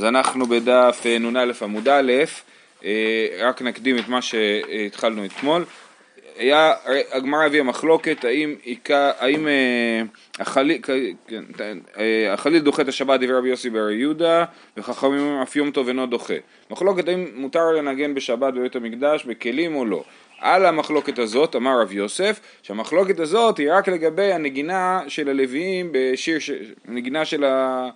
אז 0.00 0.04
אנחנו 0.04 0.46
בדף 0.46 1.02
אה, 1.06 1.18
נ"א 1.18 1.52
עמוד 1.62 1.88
א', 1.88 2.12
אה, 2.84 3.28
רק 3.40 3.62
נקדים 3.62 3.98
את 3.98 4.08
מה 4.08 4.22
שהתחלנו 4.22 5.24
אתמול. 5.24 5.64
היה, 6.36 6.72
הגמרא 7.12 7.44
הביאה 7.44 7.62
מחלוקת 7.62 8.24
האם, 8.24 8.54
האם 8.88 9.48
אה, 9.48 10.02
החליל, 10.38 10.78
כן, 11.28 11.78
החליל 12.32 12.62
דוחה 12.62 12.82
את 12.82 12.88
השבת 12.88 13.20
דברי 13.20 13.34
רבי 13.34 13.48
יוסי 13.48 13.70
בר 13.70 13.90
יהודה 13.90 14.44
וחכמים 14.76 15.18
אומרים 15.20 15.42
אף 15.42 15.56
יום 15.56 15.70
טוב 15.70 15.88
אינו 15.88 16.06
דוחה. 16.06 16.34
מחלוקת 16.70 17.08
האם 17.08 17.26
מותר 17.34 17.70
לנגן 17.70 18.14
בשבת 18.14 18.54
בבית 18.54 18.76
המקדש 18.76 19.24
בכלים 19.24 19.76
או 19.76 19.84
לא. 19.84 20.04
על 20.40 20.66
המחלוקת 20.66 21.18
הזאת 21.18 21.56
אמר 21.56 21.80
רב 21.80 21.92
יוסף 21.92 22.40
שהמחלוקת 22.62 23.20
הזאת 23.20 23.58
היא 23.58 23.72
רק 23.72 23.88
לגבי 23.88 24.32
הנגינה 24.32 25.00
של 25.08 25.28
הלוויים 25.28 25.88
בשיר, 25.92 26.38
נגינה 26.84 27.24
של 27.24 27.44
ה... 27.44 27.88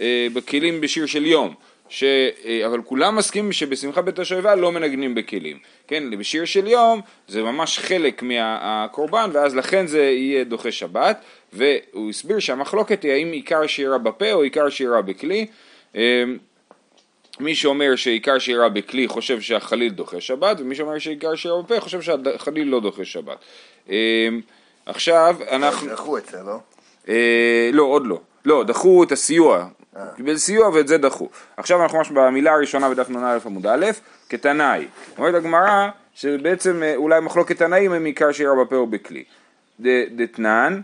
אה, 0.00 0.26
בכלים 0.32 0.80
בשיר 0.80 1.06
של 1.06 1.26
יום, 1.26 1.54
ש... 1.88 2.04
אה, 2.44 2.66
אבל 2.66 2.82
כולם 2.82 3.16
מסכימים 3.16 3.52
שבשמחה 3.52 4.02
בית 4.02 4.18
השואבה 4.18 4.54
לא 4.54 4.72
מנגנים 4.72 5.14
בכלים, 5.14 5.58
כן, 5.88 6.18
בשיר 6.18 6.44
של 6.44 6.66
יום 6.66 7.00
זה 7.28 7.42
ממש 7.42 7.78
חלק 7.78 8.22
מהקורבן 8.22 9.30
ואז 9.32 9.56
לכן 9.56 9.86
זה 9.86 10.02
יהיה 10.02 10.44
דוחה 10.44 10.72
שבת 10.72 11.24
והוא 11.52 12.10
הסביר 12.10 12.38
שהמחלוקת 12.38 13.02
היא 13.02 13.12
האם 13.12 13.32
עיקר 13.32 13.66
שירה 13.66 13.98
בפה 13.98 14.32
או 14.32 14.42
עיקר 14.42 14.68
שירה 14.68 15.02
בכלי 15.02 15.46
אה, 15.96 16.24
מי 17.40 17.54
שאומר 17.54 17.96
שעיקר 17.96 18.38
שירה 18.38 18.68
בכלי 18.68 19.08
חושב 19.08 19.40
שהחליל 19.40 19.92
דוחה 19.92 20.20
שבת 20.20 20.60
ומי 20.60 20.74
שאומר 20.74 20.98
שעיקר 20.98 21.34
שירה 21.34 21.62
בפה 21.62 21.80
חושב 21.80 22.02
שהחליל 22.02 22.68
לא 22.68 22.80
דוחה 22.80 23.04
שבת 23.04 23.44
עכשיו 24.86 25.36
אנחנו... 25.50 25.90
דחו 25.92 26.18
את 26.18 26.26
זה, 26.26 26.38
לא? 26.42 26.58
לא, 27.72 27.82
עוד 27.82 28.06
לא. 28.06 28.20
לא, 28.44 28.64
דחו 28.64 29.02
את 29.02 29.12
הסיוע, 29.12 29.68
קיבל 30.16 30.36
סיוע 30.36 30.68
ואת 30.68 30.88
זה 30.88 30.98
דחו. 30.98 31.28
עכשיו 31.56 31.82
אנחנו 31.82 31.98
ממש 31.98 32.10
במילה 32.10 32.52
הראשונה 32.52 32.90
בדף 32.90 33.10
נ"א 33.10 33.38
עמוד 33.46 33.66
א', 33.66 33.86
כתנאי. 34.28 34.86
אומרת 35.18 35.34
הגמרא 35.34 35.88
שבעצם 36.14 36.82
אה, 36.82 36.96
אולי 36.96 37.20
מחלוקת 37.20 37.58
תנאים 37.58 37.92
הם 37.92 38.04
עיקר 38.04 38.32
שירה 38.32 38.64
בפה 38.64 38.76
או 38.76 38.86
בכלי. 38.86 39.24
דתנן, 40.16 40.80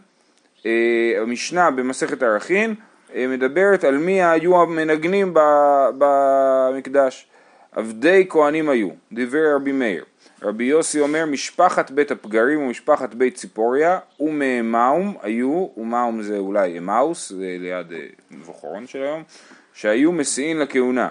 אה, 0.67 0.73
המשנה 1.21 1.71
במסכת 1.71 2.23
ערכין 2.23 2.75
אה, 3.15 3.27
מדברת 3.27 3.85
על 3.85 3.99
מי 3.99 4.23
היו 4.25 4.63
המנגנים 4.63 5.35
במקדש. 5.99 7.27
עבדי 7.73 8.27
כהנים 8.29 8.69
היו, 8.69 8.89
דברי 9.13 9.53
רבי 9.55 9.73
מאיר. 9.73 10.05
רבי 10.43 10.65
יוסי 10.65 11.01
אומר 11.01 11.27
משפחת 11.27 11.91
בית 11.91 12.11
הפגרים 12.11 12.63
ומשפחת 12.63 13.15
בית 13.15 13.35
ציפוריה 13.35 13.99
ומאום 14.21 15.17
היו, 15.23 15.69
ומאום 15.77 16.23
זה 16.23 16.39
אולי 16.39 16.79
אמאוס, 16.79 17.29
זה 17.29 17.57
ליד 17.61 17.93
אה, 17.93 18.07
מבוכרון 18.31 18.87
של 18.87 19.03
היום, 19.03 19.23
שהיו 19.75 20.13
מסיעים 20.13 20.61
לכהונה. 20.61 21.09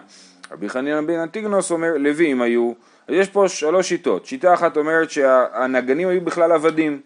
רבי 0.51 0.69
חנינא 0.69 1.01
בן 1.01 1.19
אנטיגנוס 1.19 1.71
אומר 1.71 1.93
לווים 1.97 2.41
היו, 2.41 2.71
אז 3.07 3.15
יש 3.15 3.29
פה 3.29 3.47
שלוש 3.47 3.89
שיטות, 3.89 4.25
שיטה 4.25 4.53
אחת 4.53 4.77
אומרת 4.77 5.11
שהנגנים 5.11 6.07
היו 6.07 6.21
בכלל 6.21 6.51
עבדים, 6.51 7.01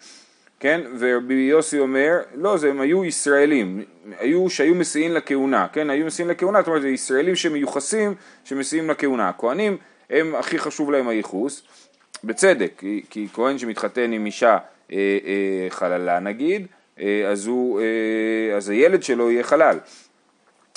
כן, 0.59 0.81
ורבי 0.99 1.33
יוסי 1.33 1.79
אומר, 1.79 2.17
לא, 2.35 2.57
זה 2.57 2.69
הם 2.69 2.81
היו 2.81 3.05
ישראלים, 3.05 3.83
היו 4.19 4.49
שהיו 4.49 4.75
מסיעים 4.75 5.11
לכהונה, 5.11 5.67
כן, 5.73 5.89
היו 5.89 6.05
מסיעים 6.05 6.29
לכהונה, 6.29 6.59
זאת 6.59 6.67
אומרת 6.67 6.81
זה 6.81 6.89
ישראלים 6.89 7.35
שמיוחסים 7.35 8.15
שמסיעים 8.43 8.89
לכהונה, 8.89 9.29
הכהנים 9.29 9.77
הם 10.09 10.35
הכי 10.35 10.59
חשוב 10.59 10.91
להם 10.91 11.07
הייחוס, 11.07 11.63
בצדק, 12.23 12.71
כי, 12.77 13.03
כי 13.09 13.27
כהן 13.33 13.57
שמתחתן 13.57 14.11
עם 14.11 14.25
אישה 14.25 14.57
אה, 14.91 14.97
אה, 15.25 15.69
חללה 15.69 16.19
נגיד, 16.19 16.67
אה, 16.99 17.29
אז, 17.31 17.47
הוא, 17.47 17.81
אה, 17.81 18.57
אז 18.57 18.69
הילד 18.69 19.03
שלו 19.03 19.31
יהיה 19.31 19.43
חלל. 19.43 19.77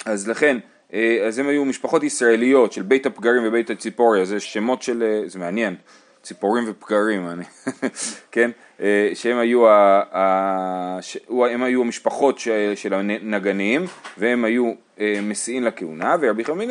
אז 0.05 0.29
לכן, 0.29 0.59
אה, 0.95 1.19
אז 1.27 1.39
הם 1.39 1.49
היו 1.49 1.65
משפחות 1.65 2.03
ישראליות 2.03 2.73
של 2.73 2.83
בית 2.83 3.07
הפגרים 3.07 3.43
ובית 3.47 3.71
הציפוריה, 3.71 4.25
זה 4.25 4.41
שמות 4.41 4.83
של, 4.83 5.03
אה, 5.03 5.29
זה 5.29 5.39
מעניין, 5.39 5.75
ציפורים 6.23 6.65
ופגרים, 6.67 7.29
אני, 7.29 7.45
כן, 8.33 8.51
אה, 8.81 9.11
שהם 9.15 9.39
היו, 9.39 9.69
ה, 9.69 10.03
ה, 10.13 10.99
ש, 11.01 11.17
הם 11.51 11.63
היו 11.63 11.83
המשפחות 11.83 12.39
של, 12.39 12.73
של 12.75 12.95
הנגנים 12.95 13.85
והם 14.19 14.45
היו 14.45 14.73
אה, 15.01 15.19
מסיעים 15.23 15.65
לכהונה, 15.65 16.17
ורבי 16.21 16.45
חמין 16.45 16.71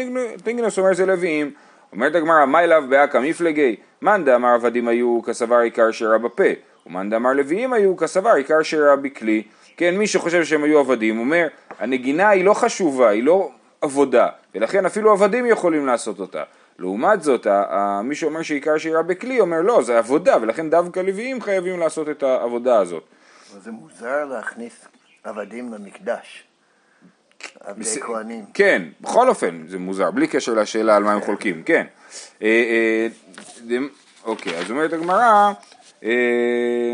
אומר 0.77 0.93
זה 0.93 1.05
לוויים. 1.05 1.51
אומרת 1.95 2.15
הגמרא, 2.15 2.45
מה 2.45 2.63
אליו 2.63 2.83
באקא 2.89 3.17
מפלגי? 3.17 3.75
מאן 4.01 4.25
דאמר 4.25 4.49
עבדים 4.49 4.87
היו 4.87 5.21
כסבר 5.25 5.57
עיקר 5.57 5.91
שירה 5.91 6.17
בפה, 6.17 6.43
ומאן 6.85 7.09
דאמר 7.09 7.33
לוויים 7.33 7.73
היו 7.73 7.97
כסבר 7.97 8.29
עיקר 8.29 8.63
שירה 8.63 8.95
בכלי. 8.95 9.43
כן, 9.77 9.97
מי 9.97 10.07
שחושב 10.07 10.43
שהם 10.43 10.63
היו 10.63 10.79
עבדים, 10.79 11.19
אומר, 11.19 11.47
הנגינה 11.79 12.29
היא 12.29 12.45
לא 12.45 12.53
חשובה, 12.53 13.09
היא 13.09 13.23
לא 13.23 13.49
עבודה, 13.81 14.27
ולכן 14.55 14.85
אפילו 14.85 15.11
עבדים 15.11 15.45
יכולים 15.45 15.85
לעשות 15.85 16.19
אותה. 16.19 16.43
לעומת 16.79 17.23
זאת, 17.23 17.47
מי 18.03 18.15
שאומר 18.15 18.41
שעיקר 18.41 18.77
שירה 18.77 19.03
בכלי, 19.03 19.39
אומר 19.39 19.61
לא, 19.61 19.81
זה 19.81 19.97
עבודה, 19.97 20.37
ולכן 20.41 20.69
דווקא 20.69 20.99
לוויים 20.99 21.41
חייבים 21.41 21.79
לעשות 21.79 22.09
את 22.09 22.23
העבודה 22.23 22.79
הזאת. 22.79 23.03
זה 23.59 23.71
מוזר 23.71 24.25
להכניס 24.25 24.87
עבדים 25.23 25.73
למקדש. 25.73 26.43
עבדי 27.59 28.01
כהנים. 28.01 28.45
כן, 28.53 28.81
בכל 29.01 29.29
אופן 29.29 29.63
זה 29.67 29.79
מוזר, 29.79 30.11
בלי 30.11 30.27
קשר 30.27 30.53
לשאלה 30.53 30.95
על 30.95 31.03
מה 31.03 31.13
הם 31.13 31.21
חולקים, 31.21 31.63
כן. 31.63 31.85
אה, 32.41 33.07
אה, 33.69 33.77
אוקיי, 34.25 34.57
אז 34.57 34.71
אומרת 34.71 34.93
הגמרא, 34.93 35.51
אה, 36.03 36.93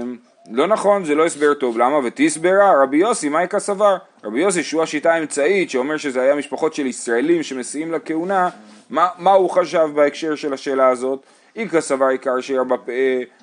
לא 0.51 0.67
נכון, 0.67 1.05
זה 1.05 1.15
לא 1.15 1.25
הסבר 1.25 1.53
טוב, 1.53 1.77
למה? 1.77 1.99
ותסברה, 2.03 2.83
רבי 2.83 2.97
יוסי, 2.97 3.29
מה 3.29 3.41
איכה 3.41 3.59
סבר? 3.59 3.97
רבי 4.23 4.39
יוסי, 4.39 4.63
שהוא 4.63 4.83
השיטה 4.83 5.13
האמצעית, 5.13 5.69
שאומר 5.69 5.97
שזה 5.97 6.21
היה 6.21 6.35
משפחות 6.35 6.73
של 6.73 6.85
ישראלים 6.85 7.43
שמסיעים 7.43 7.91
לכהונה, 7.91 8.49
מה, 8.89 9.07
מה 9.17 9.31
הוא 9.31 9.49
חשב 9.49 9.89
בהקשר 9.95 10.35
של 10.35 10.53
השאלה 10.53 10.87
הזאת? 10.87 11.23
איכא 11.55 11.81
סבר 11.81 12.05
עיקר 12.05 12.41
שירה 12.41 12.63
בפה, 12.63 12.91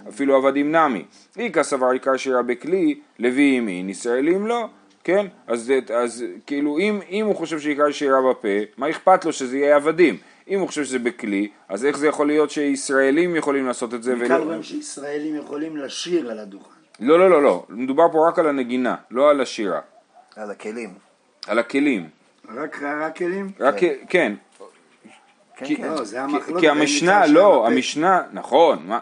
אפילו 0.09 0.37
עבדים 0.37 0.73
נמי. 0.73 1.05
איכא 1.39 1.63
סבר 1.63 1.87
עיקר 1.87 2.17
שירה 2.17 2.43
בכלי, 2.43 3.01
לוי 3.19 3.43
ימין, 3.43 3.89
ישראלים 3.89 4.47
לא. 4.47 4.69
כן? 5.09 5.27
אז, 5.47 5.73
אז 5.95 6.25
כאילו 6.47 6.79
אם, 6.79 7.01
אם 7.11 7.27
הוא 7.27 7.37
חושב 7.37 7.61
שעיקר 7.61 7.91
שירה 7.91 8.19
בפה, 8.31 8.49
מה 8.77 8.91
אכפת 8.91 9.25
לו 9.25 9.33
שזה 9.33 9.59
יהיה 9.59 9.77
עבדים? 9.77 10.17
אם 10.49 10.61
הוא 10.61 10.69
חושב 10.69 10.85
שזה 10.85 10.99
בכלי, 10.99 11.49
אז 11.69 11.85
איך 11.85 11.99
זה 11.99 12.07
יכול 12.07 12.27
להיות 12.27 12.51
שישראלים 12.51 13.37
יכולים 13.37 13.67
לעשות 13.67 13.95
את 13.95 14.03
זה? 14.03 14.17
בעיקר 14.17 14.55
גם 14.55 14.63
שישראלים 14.63 15.37
יכולים 15.37 15.77
לשיר 15.77 16.31
על 16.31 16.39
הדוכן. 16.39 16.71
לא, 17.01 17.19
לא, 17.19 17.31
לא, 17.31 17.43
לא, 17.43 17.67
מדובר 17.69 18.05
פה 18.13 18.29
רק 18.29 18.39
על 18.39 18.49
הנגינה, 18.49 18.97
לא 19.11 19.31
על 19.31 19.41
השירה. 19.41 19.81
על 20.37 20.51
הכלים. 20.51 20.95
על 21.47 21.59
הכלים. 21.59 22.09
רק, 22.57 22.83
רק 22.83 23.17
כלים? 23.17 23.51
רק, 23.61 23.75
כן. 23.79 23.95
כן. 24.09 24.33
כן, 25.57 25.67
כי, 25.67 25.77
כן. 25.77 25.83
לא, 25.83 26.05
זה 26.05 26.23
המחלוקת. 26.23 26.61
כי 26.61 26.69
המשנה, 26.69 27.27
לא, 27.27 27.67
המשנה, 27.67 28.23
נכון, 28.33 28.79
מה, 28.87 28.99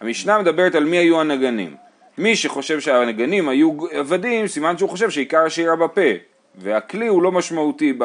המשנה 0.00 0.38
מדברת 0.38 0.74
על 0.74 0.84
מי 0.84 0.96
היו 0.96 1.20
הנגנים. 1.20 1.76
מי 2.20 2.36
שחושב 2.36 2.80
שהנגנים 2.80 3.48
היו 3.48 3.72
עבדים, 3.90 4.46
סימן 4.46 4.78
שהוא 4.78 4.90
חושב 4.90 5.10
שעיקר 5.10 5.44
השירה 5.46 5.76
בפה. 5.76 6.10
והכלי 6.58 7.06
הוא 7.06 7.22
לא 7.22 7.32
משמעותי, 7.32 7.98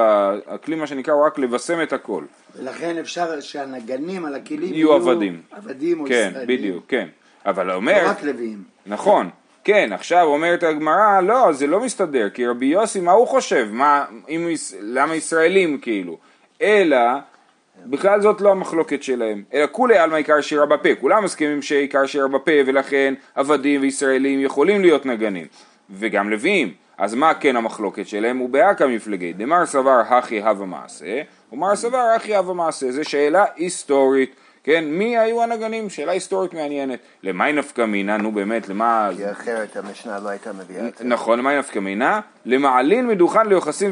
הכלי 0.48 0.76
מה 0.76 0.88
שנקרא 0.88 1.14
הוא 1.14 1.26
רק 1.26 1.40
לבשם 1.40 1.82
את 1.82 1.94
הכל. 1.94 2.24
ולכן 2.56 2.98
אפשר 2.98 3.42
שהנגנים 3.42 4.26
על 4.26 4.36
הכלים 4.36 4.74
יהיו 4.74 4.94
עבדים. 4.94 5.42
עבדים 5.52 6.00
או 6.00 6.06
כן, 6.06 6.28
ישראלים. 6.30 6.58
בדיוק, 6.58 6.84
כן. 6.88 7.08
אבל 7.46 7.72
אומר... 7.72 8.04
לא 8.04 8.10
רק 8.10 8.24
לוויים. 8.24 8.64
נכון. 8.86 9.30
כן, 9.64 9.90
עכשיו 9.94 10.24
אומרת 10.24 10.64
הגמרא, 10.64 11.22
לא, 11.22 11.54
זה 11.54 11.68
לא 11.68 11.80
מסתדר, 11.80 12.30
כי 12.30 12.48
רבי 12.48 12.66
יוסי, 12.66 13.00
מה 13.00 13.12
הוא 13.12 13.28
חושב? 13.28 13.68
מה, 13.72 14.06
אם, 14.30 14.50
למה 14.82 15.16
ישראלים 15.16 15.78
כאילו? 15.78 16.18
אלא 16.62 16.98
בכלל 17.86 18.22
זאת 18.22 18.42
לא 18.42 18.52
המחלוקת 18.52 19.04
שלהם, 19.04 19.44
אלא 19.54 19.66
כולי 19.72 19.98
עלמא 19.98 20.16
עיקר 20.16 20.42
שירה 20.42 20.66
בפה, 20.66 20.90
כולם 21.02 21.24
מסכימים 21.24 21.62
שעיקר 21.62 22.06
שירה 22.06 22.28
בפה 22.28 22.52
ולכן 22.66 23.14
עבדים 23.36 23.82
וישראלים 23.82 24.42
יכולים 24.42 24.82
להיות 24.82 25.06
נגנים, 25.06 25.48
וגם 25.90 26.30
לוויים, 26.30 26.74
אז 26.98 27.16
מה 27.16 27.34
כן 27.34 27.56
המחלוקת 27.56 28.08
שלהם? 28.08 28.38
הוא 28.38 28.50
באקא 28.50 28.84
מפלגי, 28.84 29.34
דמר 29.34 29.66
סבר 29.66 30.02
הכי 30.10 30.42
הווה 30.42 30.66
מעשה, 30.66 31.22
ומר 31.52 31.76
סבר 31.76 32.14
הכי 32.16 32.36
הווה 32.36 32.54
מעשה, 32.54 32.92
זו 32.92 33.10
שאלה 33.10 33.46
היסטורית, 33.56 34.36
כן, 34.64 34.86
מי 34.88 35.18
היו 35.18 35.44
הנגנים? 35.44 35.90
שאלה 35.90 36.12
היסטורית 36.12 36.54
מעניינת. 36.54 37.00
למאי 37.24 37.54
נפקא 37.54 37.86
מינה, 37.86 38.18
נו 38.18 38.32
באמת, 38.32 38.70
למה... 38.70 39.10
כי 39.18 39.32
אחרת 39.32 39.78
המשנה 39.78 40.20
לא 40.20 40.30
הייתה 40.30 40.54
מביאה 40.54 40.88
את 40.88 40.98
זה. 40.98 41.04
נכון, 41.06 41.40
למאי 41.40 41.60
נפקא 41.60 41.80
מינה? 41.80 42.20
למעלין 42.46 43.08
מדוכן 43.08 43.48
ליוחסין 43.48 43.92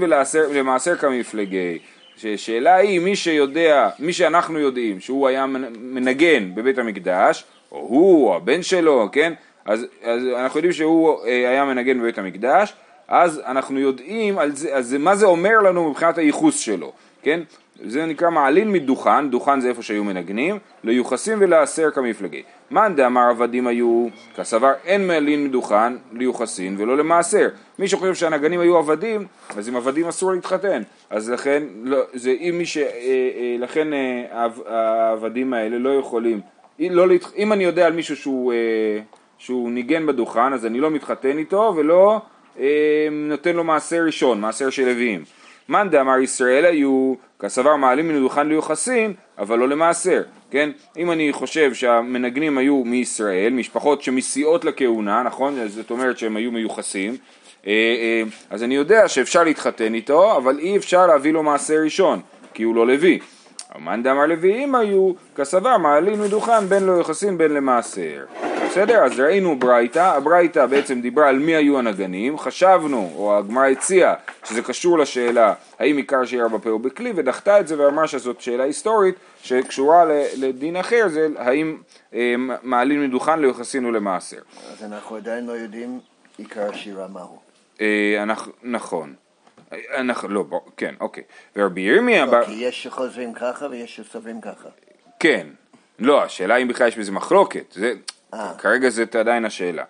ולמעשר 0.50 0.96
כמפלגי. 0.96 1.80
ששאלה 2.18 2.76
היא 2.76 3.00
מי 3.00 3.16
שיודע, 3.16 3.90
מי 4.00 4.14
שאנחנו 4.14 4.60
יודעים 4.60 5.00
שהוא 5.00 5.28
היה 5.28 5.46
מנגן 5.80 6.56
בבית 6.56 6.78
המקדש, 6.78 7.44
או 7.72 7.78
הוא 7.78 8.28
או 8.28 8.36
הבן 8.36 8.64
שלו, 8.64 9.10
כן? 9.12 9.34
אז, 9.66 9.86
אז 10.04 10.22
אנחנו 10.36 10.58
יודעים 10.58 10.74
שהוא 10.74 11.26
אה, 11.26 11.50
היה 11.50 11.66
מנגן 11.66 12.00
בבית 12.00 12.18
המקדש, 12.18 12.74
אז 13.08 13.42
אנחנו 13.46 13.80
יודעים 13.80 14.40
על 14.40 14.56
זה, 14.56 14.76
אז 14.76 14.94
מה 14.94 15.16
זה 15.16 15.26
אומר 15.26 15.60
לנו 15.60 15.90
מבחינת 15.90 16.18
הייחוס 16.18 16.60
שלו, 16.60 16.92
כן? 17.22 17.40
זה 17.82 18.06
נקרא 18.06 18.30
מעלין 18.30 18.72
מדוכן, 18.72 19.30
דוכן 19.30 19.60
זה 19.60 19.70
איפה 19.70 19.82
שהיו 19.82 20.04
מנגנים, 20.04 20.58
ליוחסים 20.84 21.38
ולעשר 21.42 21.92
כמפלגי. 21.92 22.42
מאן 22.72 22.96
דאמר 22.96 23.30
עבדים 23.30 23.68
היו, 23.68 24.08
כסבר 24.38 24.74
אין 24.86 25.08
מעלין 25.08 25.44
מדוכן 25.46 25.94
ליוחסין 26.14 26.76
ולא 26.80 26.98
למעשר. 26.98 27.48
מי 27.80 27.88
שחושב 27.88 28.14
שהנגנים 28.16 28.60
היו 28.60 28.78
עבדים, 28.78 29.26
אז 29.58 29.68
עם 29.68 29.76
עבדים 29.76 30.08
אסור 30.08 30.32
להתחתן. 30.32 30.82
אז 31.10 31.30
לכן, 31.30 31.64
לא, 31.84 31.98
זה 32.14 32.32
אם 32.40 32.56
מי 32.58 32.66
ש... 32.66 32.78
אה, 32.78 32.84
אה, 32.88 33.56
לכן 33.60 33.94
אה, 33.94 34.24
העב- 34.32 34.62
העבדים 34.68 35.54
האלה 35.54 35.78
לא 35.78 36.00
יכולים, 36.00 36.40
לא, 36.80 37.08
להת- 37.08 37.34
אם 37.38 37.54
אני 37.54 37.64
יודע 37.64 37.86
על 37.88 37.94
מישהו 37.94 38.16
שהוא, 38.16 38.54
אה, 38.54 38.58
שהוא 39.38 39.72
ניגן 39.72 40.06
בדוכן, 40.06 40.54
אז 40.54 40.66
אני 40.66 40.80
לא 40.80 40.92
מתחתן 40.92 41.38
איתו 41.38 41.74
ולא 41.78 42.22
אה, 42.60 42.66
נותן 43.12 43.56
לו 43.56 43.64
מעשר 43.64 44.04
ראשון, 44.06 44.42
מעשר 44.42 44.70
של 44.70 44.86
לוויים. 44.86 45.24
מאן 45.70 45.90
דאמר 45.90 46.20
ישראל 46.20 46.66
היו 46.66 47.14
כסבר 47.40 47.76
מעלים 47.76 48.08
מן 48.08 48.16
הדוכן 48.16 48.48
ליוחסין, 48.48 49.14
אבל 49.38 49.60
לא 49.60 49.70
למעשר, 49.70 50.22
כן? 50.52 50.70
אם 50.98 51.12
אני 51.12 51.34
חושב 51.34 51.74
שהמנגנים 51.74 52.58
היו 52.58 52.84
מישראל, 52.86 53.54
משפחות 53.54 54.02
שמסיעות 54.02 54.66
לכהונה, 54.66 55.24
נכון? 55.24 55.68
זאת 55.68 55.92
אומרת 55.92 56.18
שהם 56.18 56.36
היו 56.36 56.52
מיוחסים, 56.52 57.18
אה, 57.68 57.72
אה, 57.72 58.24
אז 58.50 58.64
אני 58.64 58.76
יודע 58.76 59.08
שאפשר 59.08 59.44
להתחתן 59.44 59.94
איתו, 59.94 60.38
אבל 60.38 60.60
אי 60.60 60.78
אפשר 60.78 61.08
להביא 61.08 61.34
לו 61.34 61.44
מעשר 61.44 61.76
ראשון, 61.84 62.20
כי 62.54 62.64
הוא 62.64 62.76
לא 62.76 62.88
לוי. 62.88 63.20
מאן 63.80 64.04
דאמר 64.04 64.26
לוויים 64.26 64.76
היו 64.76 65.12
כסבר 65.36 65.78
מעלים 65.78 66.22
מדוכן 66.22 66.66
בין 66.66 66.84
לא 66.84 66.92
יוחסין 66.92 67.38
בין 67.38 67.54
למעשר. 67.54 68.26
בסדר? 68.74 69.04
אז 69.04 69.20
ראינו 69.20 69.60
ברייתא, 69.60 70.00
הברייתא 70.00 70.66
בעצם 70.66 71.02
דיברה 71.02 71.30
על 71.30 71.40
מי 71.40 71.56
היו 71.56 71.80
הנגנים, 71.80 72.38
חשבנו, 72.38 73.12
או 73.16 73.38
הגמרא 73.38 73.66
הציעה, 73.66 74.14
שזה 74.44 74.62
קשור 74.62 75.00
לשאלה 75.00 75.54
האם 75.80 75.98
עיקר 75.98 76.26
שירה 76.26 76.48
בפה 76.48 76.70
או 76.70 76.80
בכלי, 76.80 77.14
ודחתה 77.16 77.60
את 77.60 77.68
זה 77.68 77.80
ואמרה 77.80 78.08
שזאת 78.08 78.42
שאלה 78.42 78.64
היסטורית 78.64 79.16
שקשורה 79.44 80.06
לדין 80.38 80.76
אחר, 80.76 81.08
זה 81.08 81.28
האם 81.38 81.78
אה, 82.14 82.36
מעלים 82.64 83.04
מדוכן 83.04 83.40
ליוחסין 83.40 83.86
ולמעשר. 83.86 84.42
אז 84.72 84.84
אנחנו 84.84 85.16
עדיין 85.16 85.46
לא 85.46 85.52
יודעים 85.52 86.00
עיקר 86.38 86.70
השירה 86.70 87.08
מהו. 87.08 87.40
אה, 87.82 88.20
אנחנו, 88.24 88.52
נכון. 88.64 89.14
אה, 89.74 90.00
אנחנו, 90.00 90.30
לא, 90.30 90.44
בוא, 90.44 90.60
כן, 90.78 90.96
אוקיי. 91.00 91.24
ורבי 91.56 91.82
ירמיה, 91.82 92.26
לא, 92.26 92.46
כי 92.46 92.52
יש 92.52 92.84
שחוזרים 92.84 93.34
ככה 93.34 93.66
ויש 93.72 93.96
שסוברים 93.96 94.42
ככה. 94.42 94.70
כן. 95.20 95.48
לא, 96.00 96.24
השאלה 96.24 96.58
אם 96.58 96.68
בכלל 96.68 96.88
יש 96.88 96.98
בזה 96.98 97.12
מחלוקת. 97.12 97.72
זה, 97.72 97.94
אה. 98.34 98.54
כרגע 98.58 98.90
זאת 98.90 99.16
עדיין 99.16 99.46
השאלה. 99.46 99.84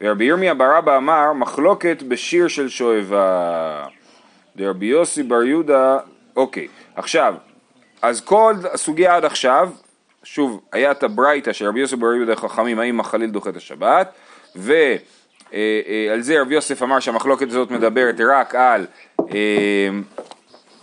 ורבי 0.00 0.24
ירמיה 0.24 0.54
בר 0.54 0.78
אבא 0.78 0.96
אמר, 0.96 1.32
מחלוקת 1.32 2.02
בשיר 2.08 2.48
של 2.48 2.68
שואבה. 2.68 3.86
דרבי 4.56 4.86
יוסי 4.86 5.22
בר 5.22 5.42
יהודה, 5.42 5.98
אוקיי. 6.36 6.68
עכשיו, 6.96 7.34
אז 8.02 8.20
כל 8.20 8.54
הסוגיה 8.72 9.16
עד 9.16 9.24
עכשיו, 9.24 9.70
שוב, 10.22 10.60
היה 10.72 10.90
את 10.90 11.02
הברייתא 11.02 11.52
של 11.52 11.66
רבי 11.66 11.80
יוסי 11.80 11.96
בר 11.96 12.14
יהודה 12.14 12.36
חכמים, 12.36 12.78
האם 12.78 13.00
החליל 13.00 13.30
דוחה 13.30 13.50
את 13.50 13.56
השבת, 13.56 14.12
ועל 14.56 16.20
זה 16.20 16.40
רבי 16.40 16.54
יוסף 16.54 16.82
אמר 16.82 17.00
שהמחלוקת 17.00 17.48
הזאת 17.48 17.70
מדברת 17.70 18.14
רק 18.28 18.54
על, 18.54 18.80
אה, 18.80 18.86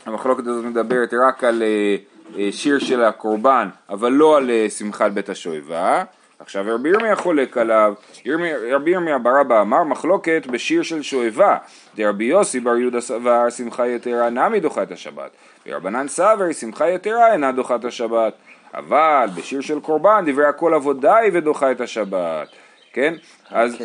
המחלוקת 0.05 0.47
הזאת 0.47 0.65
מדברת 0.65 1.13
רק 1.27 1.43
על 1.43 1.63
אה, 1.63 1.95
אה, 2.37 2.51
שיר 2.51 2.79
של 2.79 3.03
הקורבן, 3.03 3.69
אבל 3.89 4.11
לא 4.11 4.37
על 4.37 4.49
אה, 4.49 4.69
שמחת 4.69 5.11
בית 5.11 5.29
השואבה. 5.29 6.03
עכשיו 6.39 6.65
רבי 6.67 6.89
ירמיה 6.89 7.15
חולק 7.15 7.57
עליו, 7.57 7.93
רבי 8.71 8.91
ירמיה 8.91 9.17
בר 9.17 9.41
אבא 9.41 9.61
אמר 9.61 9.83
מחלוקת 9.83 10.47
בשיר 10.51 10.83
של 10.83 11.01
שואבה, 11.01 11.57
דרבי 11.95 12.23
יוסי 12.23 12.59
בר 12.59 12.77
יהודה 12.77 13.01
סבר 13.01 13.49
שמחה 13.49 13.87
יתרה 13.87 14.29
נמי 14.29 14.59
דוחה 14.59 14.83
את 14.83 14.91
השבת, 14.91 15.31
ורבנן 15.65 16.07
סבר 16.07 16.51
שמחה 16.51 16.89
יתרה 16.89 17.31
אינה 17.31 17.51
דוחה 17.51 17.75
את 17.75 17.85
השבת, 17.85 18.33
אבל 18.73 19.27
בשיר 19.35 19.61
של 19.61 19.79
קורבן 19.79 20.23
דברי 20.25 20.45
הכל 20.45 20.73
עבודה 20.73 21.17
היא 21.17 21.31
ודוחה 21.33 21.71
את 21.71 21.81
השבת, 21.81 22.47
כן? 22.93 23.13
אז. 23.49 23.77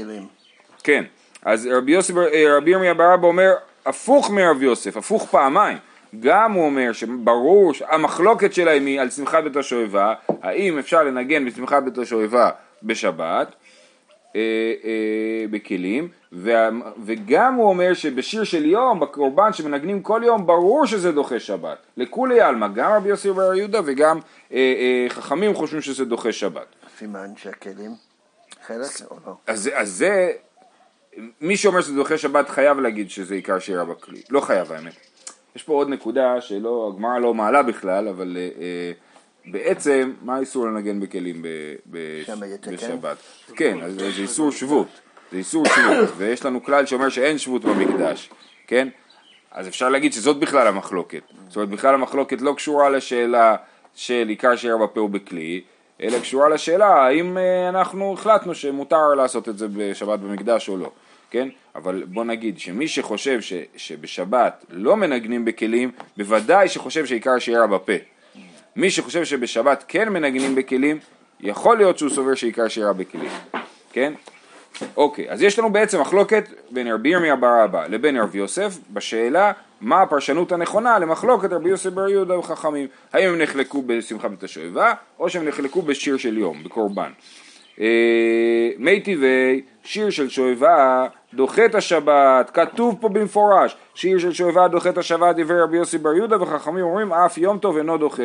כן, 0.85 1.05
אז 1.45 1.69
רבי, 1.73 1.93
יוסי, 1.93 2.13
רבי 2.49 2.71
ירמיה 2.71 2.95
בר 2.95 3.15
אבא 3.15 3.27
אומר 3.27 3.53
הפוך 3.87 4.31
מרבי 4.31 4.65
יוסף, 4.65 4.97
הפוך 4.97 5.29
פעמיים. 5.31 5.79
גם 6.21 6.53
הוא 6.53 6.65
אומר 6.65 6.93
שברור, 6.93 7.73
המחלוקת 7.89 8.53
שלהם 8.55 8.87
היא 8.87 9.01
על 9.01 9.11
שמחת 9.11 9.45
בית 9.45 9.57
השואבה, 9.57 10.15
האם 10.43 10.79
אפשר 10.79 11.03
לנגן 11.03 11.45
בשמחת 11.45 11.83
בית 11.83 11.99
השואבה 11.99 12.51
בשבת, 12.83 13.55
אה, 14.37 14.41
אה, 14.85 15.45
בכלים, 15.51 16.09
וה, 16.33 16.69
וגם 17.05 17.55
הוא 17.55 17.69
אומר 17.69 17.95
שבשיר 17.95 18.45
של 18.45 18.65
יום, 18.65 19.01
בקורבן 19.01 19.53
שמנגנים 19.53 20.03
כל 20.03 20.23
יום, 20.25 20.47
ברור 20.47 20.87
שזה 20.87 21.13
דוחה 21.13 21.41
שבת. 21.41 21.79
לכולי 21.97 22.41
עלמא, 22.41 22.69
גם 22.69 22.93
רבי 22.93 23.09
יוסי 23.09 23.33
בר 23.33 23.55
יהודה 23.55 23.81
וגם 23.85 24.19
אה, 24.53 24.57
אה, 24.59 25.07
חכמים 25.09 25.55
חושבים 25.55 25.81
שזה 25.81 26.05
דוחה 26.05 26.33
שבת. 26.33 26.67
סימן 26.99 27.29
שהכלים 27.37 27.91
חלק 28.67 29.11
או 29.11 29.17
לא? 29.27 29.33
אז, 29.47 29.71
אז 29.75 29.91
זה, 29.91 30.33
מי 31.41 31.57
שאומר 31.57 31.81
שזה 31.81 31.95
דוחה 31.95 32.19
שבת 32.19 32.49
חייב 32.49 32.81
להגיד 32.81 33.11
שזה 33.11 33.35
עיקר 33.35 33.59
שירה 33.59 33.85
בכלי, 33.85 34.23
לא 34.31 34.41
חייב 34.41 34.73
האמת. 34.73 34.95
יש 35.57 35.63
פה 35.63 35.73
עוד 35.73 35.89
נקודה 35.89 36.41
שלא, 36.41 36.93
הגמרא 36.95 37.19
לא 37.19 37.35
מעלה 37.35 37.63
בכלל, 37.63 38.09
אבל 38.09 38.37
אה, 38.37 38.49
אה, 38.61 38.93
בעצם, 39.45 40.13
מה 40.23 40.37
האיסור 40.37 40.67
לנגן 40.67 41.01
בכלים 41.01 41.43
ב, 41.43 41.49
ב, 41.91 42.23
יתקן? 42.55 42.77
בשבת? 42.77 43.17
כן, 43.57 43.81
אז 43.83 43.95
זה 43.95 44.23
איסור 44.23 44.51
שבות, 44.51 44.89
זה 45.33 45.39
איסור 45.39 45.65
שבות, 45.67 46.09
ויש 46.17 46.45
לנו 46.45 46.65
כלל 46.65 46.87
שאומר 46.87 47.09
שאין 47.09 47.39
שבות 47.39 47.65
במקדש, 47.65 48.31
כן? 48.67 48.89
אז 49.51 49.69
אפשר 49.69 49.89
להגיד 49.89 50.13
שזאת 50.13 50.39
בכלל 50.39 50.67
המחלוקת. 50.67 51.23
זאת 51.49 51.57
אומרת, 51.57 51.69
בכלל 51.69 51.95
המחלוקת 51.95 52.41
לא 52.41 52.53
קשורה 52.57 52.91
לשאלה 52.91 53.57
של 53.95 54.25
עיקר 54.29 54.57
שירה 54.57 54.79
בפה 54.79 55.01
או 55.01 55.09
בכלי, 55.09 55.63
אלא 56.03 56.19
קשורה 56.19 56.49
לשאלה 56.49 56.87
האם 56.87 57.39
אה, 57.39 57.69
אנחנו 57.69 58.13
החלטנו 58.13 58.55
שמותר 58.55 59.15
לעשות 59.17 59.49
את 59.49 59.59
זה 59.59 59.67
בשבת 59.77 60.19
במקדש 60.19 60.69
או 60.69 60.77
לא, 60.77 60.91
כן? 61.33 61.49
אבל 61.75 62.03
בוא 62.07 62.25
נגיד 62.25 62.59
שמי 62.59 62.89
שחושב 62.89 63.41
ש, 63.41 63.53
שבשבת 63.77 64.65
לא 64.71 64.97
מנגנים 64.97 65.45
בכלים, 65.45 65.91
בוודאי 66.17 66.69
שחושב 66.69 67.07
שעיקר 67.07 67.39
שירה 67.39 67.67
בפה. 67.67 67.93
מי 68.77 68.91
שחושב 68.91 69.25
שבשבת 69.25 69.85
כן 69.89 70.09
מנגנים 70.09 70.55
בכלים, 70.55 70.99
יכול 71.41 71.77
להיות 71.77 71.99
שהוא 71.99 72.11
סובר 72.11 72.35
שעיקר 72.35 72.69
שירה 72.69 72.93
בכלים, 72.93 73.31
כן? 73.93 74.13
אוקיי, 74.97 75.31
אז 75.31 75.43
יש 75.43 75.59
לנו 75.59 75.73
בעצם 75.73 76.01
מחלוקת 76.01 76.49
בין 76.71 76.93
רבי 76.93 77.09
ירמיה 77.09 77.37
בר 77.37 77.65
אבא 77.65 77.87
לבין 77.87 78.17
רבי 78.17 78.39
יוסף 78.39 78.79
בשאלה 78.91 79.53
מה 79.81 80.03
הפרשנות 80.03 80.53
הנכונה 80.53 80.99
למחלוקת 80.99 81.53
רבי 81.53 81.69
יוסף 81.69 81.91
בר 81.91 82.09
יהודה 82.09 82.39
וחכמים. 82.39 82.87
האם 83.13 83.29
הם 83.29 83.43
נחלקו 83.43 83.83
בשמחה 83.87 84.29
השואבה 84.43 84.95
או 85.19 85.31
שהם 85.31 85.49
נחלקו 85.49 85.83
בשיר 85.83 86.17
של 86.17 86.39
יום, 86.39 86.65
בקורבן. 86.65 87.11
אה, 87.83 88.71
מי 88.79 89.01
טבעי, 89.01 89.61
שיר 89.85 90.11
של 90.11 90.29
שואבה 90.29 91.07
דוחה 91.35 91.65
את 91.65 91.75
השבת, 91.75 92.51
כתוב 92.51 92.97
פה 93.01 93.09
במפורש, 93.09 93.77
שיר 93.95 94.19
של 94.19 94.33
שואבה 94.33 94.69
דוחה 94.69 94.89
את 94.89 94.99
השבת 94.99 95.37
דברי 95.37 95.61
רבי 95.61 95.77
יוסי 95.77 95.99
בר 95.99 96.15
יהודה 96.15 96.43
וחכמים 96.43 96.85
אומרים 96.85 97.13
אף 97.13 97.39
יום 97.39 97.59
טוב 97.59 97.77
אינו 97.77 97.99
דוחה. 97.99 98.23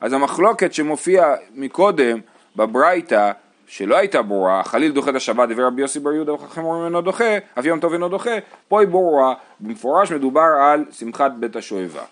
אז 0.00 0.12
המחלוקת 0.12 0.72
שמופיעה 0.72 1.34
מקודם 1.54 2.18
בברייתא 2.56 3.30
שלא 3.66 3.96
הייתה 3.96 4.22
ברורה, 4.22 4.62
חליל 4.64 4.92
דוחה 4.92 5.10
את 5.10 5.16
השבת, 5.16 5.48
דברי 5.48 5.64
רבי 5.64 5.82
יוסי 5.82 6.00
בר 6.00 6.12
יהודה 6.12 6.32
וחכמים 6.32 6.66
אומרים 6.66 6.84
אינו 6.84 7.00
דוחה, 7.00 7.38
אף 7.58 7.64
יום 7.64 7.80
טוב 7.80 7.92
אינו 7.92 8.08
דוחה, 8.08 8.38
פה 8.68 8.80
היא 8.80 8.88
ברורה, 8.88 9.34
במפורש 9.60 10.12
מדובר 10.12 10.48
על 10.60 10.84
שמחת 10.90 11.32
בית 11.38 11.56
השואבה. 11.56 12.02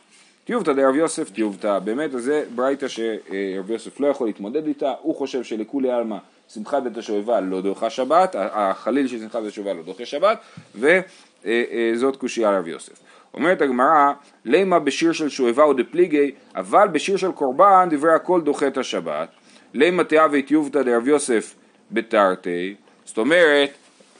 טיובתא 0.44 0.72
דרבי 0.72 0.98
יוסף 0.98 1.30
טיובתא, 1.30 1.78
באמת 1.78 2.10
זה 2.12 2.44
ברייתא 2.54 2.88
שרבי 2.88 3.72
יוסף 3.72 4.00
לא 4.00 4.06
יכול 4.06 4.26
להתמודד 4.26 4.66
איתה, 4.66 4.92
הוא 5.02 5.14
חושב 5.14 5.42
שלכולי 5.42 5.90
עלמא 5.90 6.16
שמחת 6.54 6.82
בית 6.82 6.96
השואבה 6.96 7.40
לא 7.40 7.60
דוחה 7.60 7.90
שבת, 7.90 8.36
החליל 8.38 9.08
של 9.08 9.18
שמחת 9.18 9.36
בית 9.36 9.52
השואבה 9.52 9.72
לא 9.72 9.82
דוחה 9.82 10.06
שבת, 10.06 10.38
וזאת 10.74 12.16
קושייה 12.16 12.50
לרבי 12.50 12.70
יוסף. 12.70 12.92
אומרת 13.34 13.60
הגמרא, 13.62 14.12
לימה 14.44 14.78
בשיר 14.78 15.12
של 15.12 15.28
שואבה 15.28 15.62
או 15.62 15.72
דפליגי, 15.72 16.30
אבל 16.56 16.88
בשיר 16.88 17.16
של 17.16 17.32
קורבן 17.32 17.88
דברי 17.90 18.12
הכל 18.12 18.40
דוחה 18.40 18.66
את 18.66 18.78
השבת. 18.78 19.28
לימה 19.74 20.04
תיאבי 20.04 20.42
טיובתא 20.42 20.82
דרב 20.82 21.08
יוסף 21.08 21.54
בתרתי, 21.90 22.74
זאת 23.04 23.18
אומרת, 23.18 23.70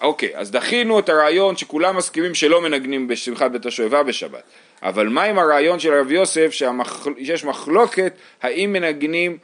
אוקיי, 0.01 0.31
אז 0.35 0.51
דחינו 0.51 0.99
את 0.99 1.09
הרעיון 1.09 1.57
שכולם 1.57 1.97
מסכימים 1.97 2.35
שלא 2.35 2.61
מנגנים 2.61 3.09
בשמחת 3.09 3.51
בית 3.51 3.67
השואבה 3.67 4.03
בשבת, 4.03 4.43
אבל 4.83 5.09
מה 5.09 5.23
עם 5.23 5.39
הרעיון 5.39 5.79
של 5.79 5.95
רב 5.95 6.11
יוסף 6.11 6.51
שהמח... 6.51 7.07
שיש 7.25 7.45
מחלוקת 7.45 8.13
האם 8.43 8.73
מנגנים 8.73 9.33
אה, 9.33 9.37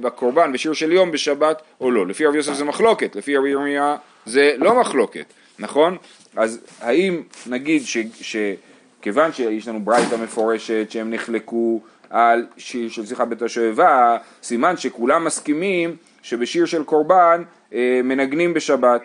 בקורבן 0.00 0.52
בשיר 0.52 0.72
של 0.72 0.92
יום 0.92 1.10
בשבת 1.10 1.62
או 1.80 1.90
לא, 1.90 2.06
לפי 2.06 2.26
רב 2.26 2.34
יוסף 2.34 2.52
זה 2.52 2.64
מחלוקת, 2.64 3.16
לפי 3.16 3.36
רבי 3.36 3.48
ירמיה 3.48 3.96
זה 4.26 4.52
לא 4.56 4.80
מחלוקת, 4.80 5.24
נכון? 5.58 5.96
אז 6.36 6.60
האם 6.80 7.22
נגיד 7.46 7.82
ש... 7.82 7.98
ש... 8.20 8.36
שיש 9.32 9.68
לנו 9.68 9.80
ברייתא 9.80 10.14
מפורשת 10.14 10.86
שהם 10.90 11.10
נחלקו 11.10 11.80
על 12.10 12.46
שיר 12.56 12.88
של 12.88 13.06
שיחה 13.06 13.24
בית 13.24 13.42
השואבה, 13.42 14.16
סימן 14.42 14.76
שכולם 14.76 15.24
מסכימים 15.24 15.96
שבשיר 16.22 16.66
של 16.66 16.84
קורבן 16.84 17.42
אה, 17.74 18.00
מנגנים 18.04 18.54
בשבת. 18.54 19.00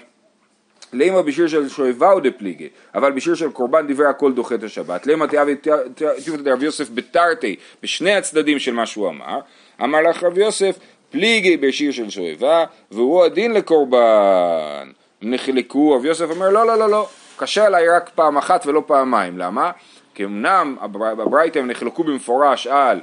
לימה 0.94 1.22
בשיר 1.22 1.48
של 1.48 1.70
שואבה 1.70 2.20
דפליגי, 2.24 2.70
אבל 2.96 3.12
בשיר 3.12 3.36
של 3.36 3.52
קורבן 3.52 3.88
דברי 3.88 4.08
הכל 4.08 4.34
דוחה 4.34 4.56
את 4.56 4.64
השבת. 4.64 5.08
לימה 5.08 5.28
תיאבי 5.28 5.56
טיפתא 5.56 6.42
דרבי 6.44 6.66
יוסף 6.66 6.90
בתרתי, 6.94 7.56
בשני 7.84 8.16
הצדדים 8.16 8.60
של 8.60 8.74
מה 8.74 8.86
שהוא 8.86 9.10
אמר. 9.10 9.40
אמר 9.84 10.02
לך 10.02 10.24
רבי 10.24 10.44
יוסף, 10.44 10.80
פליגי 11.10 11.58
בשיר 11.58 11.92
של 11.92 12.10
שואבה, 12.10 12.66
והוא 12.92 13.24
הדין 13.24 13.54
לקורבן. 13.54 14.90
נחלקו, 15.22 15.92
רבי 15.92 16.08
יוסף 16.08 16.30
אומר, 16.30 16.50
לא, 16.50 16.68
לא, 16.68 16.80
לא, 16.80 16.90
לא, 16.90 17.08
קשה 17.38 17.66
עליי 17.66 17.90
רק 17.90 18.10
פעם 18.16 18.38
אחת 18.38 18.66
ולא 18.66 18.84
פעמיים. 18.88 19.38
למה? 19.38 19.72
כי 20.14 20.26
אמנם 20.26 20.76
בברייתא 20.92 21.60
הם 21.60 21.68
נחלקו 21.68 22.04
במפורש 22.04 22.68
על 22.68 23.00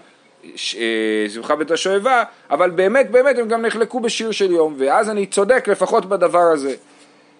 אה, 0.79 1.27
שמחה 1.29 1.57
בית 1.57 1.71
השואבה, 1.71 2.23
אבל 2.51 2.71
באמת 2.71 3.11
באמת 3.11 3.39
הם 3.39 3.49
גם 3.49 3.63
נחלקו 3.63 4.01
בשיר 4.01 4.31
של 4.31 4.51
יום, 4.51 4.75
ואז 4.79 5.11
אני 5.11 5.27
צודק 5.27 5.69
לפחות 5.69 6.07
בדבר 6.07 6.53
הזה. 6.53 6.75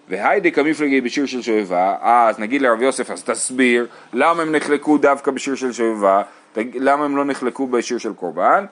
והיידי 0.09 0.51
כמפלגי 0.51 1.01
בשיר 1.01 1.25
של 1.25 1.41
שואבה, 1.41 1.95
אז 2.01 2.39
נגיד 2.39 2.61
לרב 2.61 2.81
יוסף, 2.81 3.11
אז 3.11 3.23
תסביר 3.23 3.87
למה 4.13 4.41
הם 4.41 4.55
נחלקו 4.55 4.97
דווקא 4.97 5.31
בשיר 5.31 5.55
של 5.55 5.71
שואבה, 5.71 6.21
למה 6.57 7.05
הם 7.05 7.17
לא 7.17 7.25
נחלקו 7.25 7.67
בשיר 7.67 7.97
של 7.97 8.13
קורבן? 8.13 8.65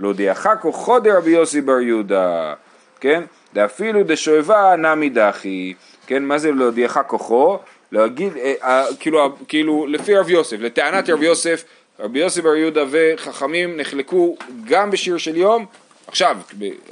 להודיעך 0.00 0.48
כוחו 0.60 1.00
דרבי 1.00 1.30
יוסי 1.30 1.60
בר 1.60 1.80
יהודה, 1.80 2.54
כן? 3.00 3.22
דאפילו 3.54 4.00
דשואבה 4.02 4.76
נמי 4.76 5.10
דחי, 5.10 5.74
כן? 6.06 6.22
מה 6.22 6.38
זה 6.38 6.52
להודיעך 6.52 6.98
כוחו? 7.06 7.58
להגיד, 7.92 8.36
אה, 8.36 8.54
אה, 8.62 8.84
כאילו, 9.00 9.36
כאילו 9.48 9.86
לפי 9.86 10.16
רב 10.16 10.30
יוסף, 10.30 10.56
לטענת 10.60 11.10
רב 11.10 11.22
יוסף, 11.22 11.64
רבי 12.00 12.18
יוסי 12.18 12.42
בר 12.42 12.56
יהודה 12.56 12.84
וחכמים 12.90 13.76
נחלקו 13.76 14.36
גם 14.64 14.90
בשיר 14.90 15.18
של 15.18 15.36
יום, 15.36 15.66
עכשיו, 16.06 16.36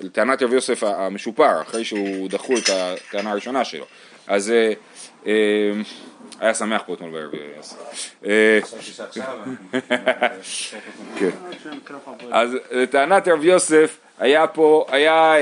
לטענת 0.00 0.43
רב 0.43 0.52
יוסף 0.52 0.83
המשופר, 0.83 1.62
אחרי 1.62 1.85
שהוא 1.85 2.29
דחו 2.29 2.52
את 2.59 2.69
הטענה 2.73 3.31
הראשונה 3.31 3.64
שלו, 3.64 3.85
אז 4.26 4.50
אה, 4.50 4.73
אה, 5.26 5.33
היה 6.40 6.55
שמח 6.55 6.83
פה 6.87 6.95
אתמול 6.95 7.11
בערב. 7.11 7.33
אה, 8.26 8.59
כן. 11.19 11.31
אז 12.31 12.50
לטענת 12.71 13.29
רב 13.29 13.45
יוסף 13.45 13.99
היה 14.19 14.47
פה, 14.47 14.87
היה, 14.88 15.35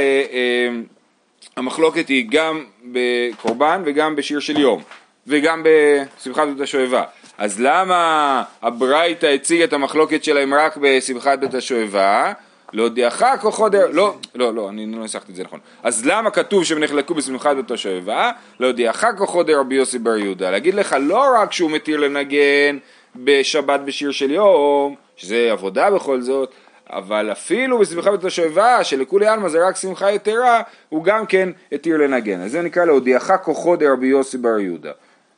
המחלוקת 1.56 2.08
היא 2.08 2.26
גם 2.30 2.64
בקורבן 2.84 3.82
וגם 3.87 4.16
בשיר 4.16 4.40
של 4.40 4.58
יום 4.58 4.82
וגם 5.26 5.62
בשמחת 5.64 6.48
בית 6.48 6.60
השואבה. 6.60 7.04
אז 7.38 7.60
למה 7.60 8.42
הברייתא 8.62 9.26
הציג 9.26 9.62
את 9.62 9.72
המחלוקת 9.72 10.25
שלהם 10.25 10.54
רק 10.54 10.76
בשמחת 10.76 11.38
בית 11.38 11.54
השואבה? 11.54 12.32
להודיעך 12.72 13.22
כוחו 13.40 13.68
דר... 13.68 13.87
לא, 13.90 14.14
לא, 14.34 14.54
לא, 14.54 14.68
אני 14.68 14.87
לא 14.87 15.02
ניסחתי 15.02 15.32
את 15.32 15.37
זה 15.37 15.42
נכון. 15.42 15.60
אז 15.82 16.06
למה 16.06 16.30
כתוב 16.30 16.64
שהם 16.64 16.78
נחלקו 16.78 17.14
בשמחת 17.14 17.56
בית 17.56 17.70
השואבה? 17.70 18.30
להודיעך 18.60 19.04
כוחו 19.18 19.42
דרבי 19.42 19.75
יוסי 19.75 19.98
בר 19.98 20.16
יהודה. 20.16 20.50
להגיד 20.50 20.75
לך 20.75 20.96
לא 21.00 21.25
רק 21.37 21.52
שהוא 21.52 21.70
מתיר 21.70 22.00
לנגן 22.00 22.78
בשבת 23.16 23.80
בשיר 23.80 24.10
של 24.10 24.30
יום, 24.30 24.94
שזה 25.16 25.48
עבודה 25.52 25.90
בכל 25.90 26.20
זאת, 26.20 26.52
אבל 26.90 27.32
אפילו 27.32 27.78
בשמחה 27.78 28.10
בית 28.10 28.25
השואבה, 28.25 28.84
שלכולי 28.84 29.26
עלמא 29.26 29.48
זה 29.48 29.66
רק 29.68 29.76
שמחה 29.76 30.12
יתרה, 30.12 30.62
הוא 30.88 31.04
גם 31.04 31.26
כן 31.26 31.48
התיר 31.72 31.96
לנגן. 31.96 32.40
אז 32.40 32.50
זה 32.52 32.62
נקרא 32.62 32.84
להודיעך 32.84 33.32
כוחו 33.42 33.76
דרבי 33.76 34.06
יוסי 34.06 34.38
בר 34.38 34.58
יהודה. 34.58 34.92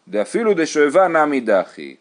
דאפילו 0.09 0.55
דשואבה 0.55 1.09
נמי 1.09 1.41
דחי. 1.41 1.95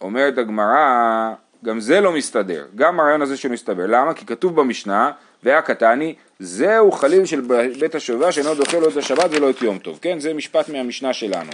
אומרת 0.00 0.38
הגמרא, 0.38 1.32
גם 1.64 1.80
זה 1.80 2.00
לא 2.00 2.12
מסתדר, 2.12 2.64
גם 2.74 3.00
הרעיון 3.00 3.22
הזה 3.22 3.36
שלא 3.36 3.52
מסתבר. 3.52 3.86
למה? 3.86 4.14
כי 4.14 4.26
כתוב 4.26 4.56
במשנה, 4.56 5.10
והיה 5.42 5.62
קטני, 5.62 6.14
זהו 6.38 6.92
חליל 6.92 7.24
של 7.24 7.40
בית 7.80 7.94
השואבה 7.94 8.32
שאינו 8.32 8.54
דוחה 8.54 8.78
לא 8.78 8.88
את 8.88 8.96
השבת 8.96 9.30
ולא 9.30 9.50
את 9.50 9.62
יום 9.62 9.78
טוב. 9.78 9.98
כן, 10.02 10.20
זה 10.20 10.34
משפט 10.34 10.68
מהמשנה 10.68 11.12
שלנו. 11.12 11.52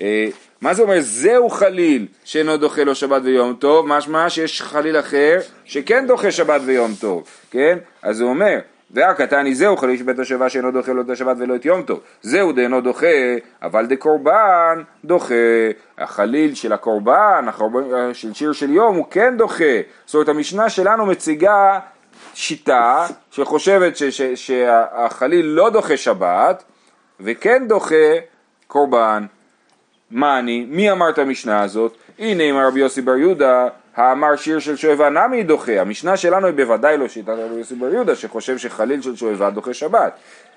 אה, 0.00 0.28
מה 0.60 0.74
זה 0.74 0.82
אומר 0.82 1.00
זהו 1.00 1.50
חליל 1.50 2.06
שאינו 2.24 2.56
דוחה 2.56 2.84
לו 2.84 2.94
שבת 2.94 3.22
ויום 3.24 3.54
טוב, 3.54 3.86
משמע 3.86 4.30
שיש 4.30 4.62
חליל 4.62 4.98
אחר 4.98 5.38
שכן 5.64 6.06
דוחה 6.06 6.30
שבת 6.30 6.60
ויום 6.64 6.94
טוב, 7.00 7.24
כן? 7.50 7.78
אז 8.02 8.20
הוא 8.20 8.30
אומר, 8.30 8.58
והקטני 8.94 9.54
זהו 9.54 9.76
חליל 9.76 9.96
של 9.96 10.04
בית 10.04 10.18
השואבה 10.18 10.48
שאינו 10.48 10.70
דוחה 10.70 10.92
לו 10.92 11.02
את 11.02 11.10
השבת 11.10 11.36
ולא 11.38 11.54
את 11.54 11.64
יום 11.64 11.82
טוב, 11.82 12.00
זהו 12.22 12.52
דאינו 12.52 12.80
דוחה, 12.80 13.06
אבל 13.62 13.86
דקורבן 13.86 14.82
דוחה, 15.04 15.34
החליל 15.98 16.54
של 16.54 16.72
הקורבן, 16.72 17.44
החורבן 17.48 17.84
של 18.14 18.34
שיר 18.34 18.52
של 18.52 18.70
יום 18.70 18.96
הוא 18.96 19.06
כן 19.10 19.36
דוחה, 19.36 19.64
זאת 20.06 20.14
אומרת 20.14 20.28
המשנה 20.28 20.68
שלנו 20.70 21.06
מציגה 21.06 21.78
שיטה 22.34 23.06
שחושבת 23.30 23.96
ש- 23.96 24.02
ש- 24.04 24.22
שהחליל 24.46 25.46
לא 25.46 25.70
דוחה 25.70 25.96
שבת 25.96 26.64
וכן 27.20 27.68
דוחה 27.68 27.94
קורבן. 28.66 29.26
מה 30.10 30.38
אני? 30.38 30.66
מי 30.68 30.90
אמר 30.92 31.10
את 31.10 31.18
המשנה 31.18 31.62
הזאת? 31.62 31.96
הנה 32.18 32.50
אמר 32.50 32.66
רבי 32.66 32.80
יוסי 32.80 33.02
בר 33.02 33.16
יהודה, 33.16 33.68
האמר 33.96 34.36
שיר 34.36 34.58
של 34.58 34.76
שואבה 34.76 35.10
נמי 35.10 35.42
דוחה. 35.42 35.80
המשנה 35.80 36.16
שלנו 36.16 36.46
היא 36.46 36.54
בוודאי 36.54 36.98
לא 36.98 37.08
שיטת 37.08 37.28
רבי 37.28 37.58
יוסי 37.58 37.74
בר 37.74 37.94
יהודה, 37.94 38.16
שחושב 38.16 38.58
שחליל 38.58 39.02
של 39.02 39.16
שואבה 39.16 39.50
דוחה 39.50 39.74
שבת. 39.74 40.12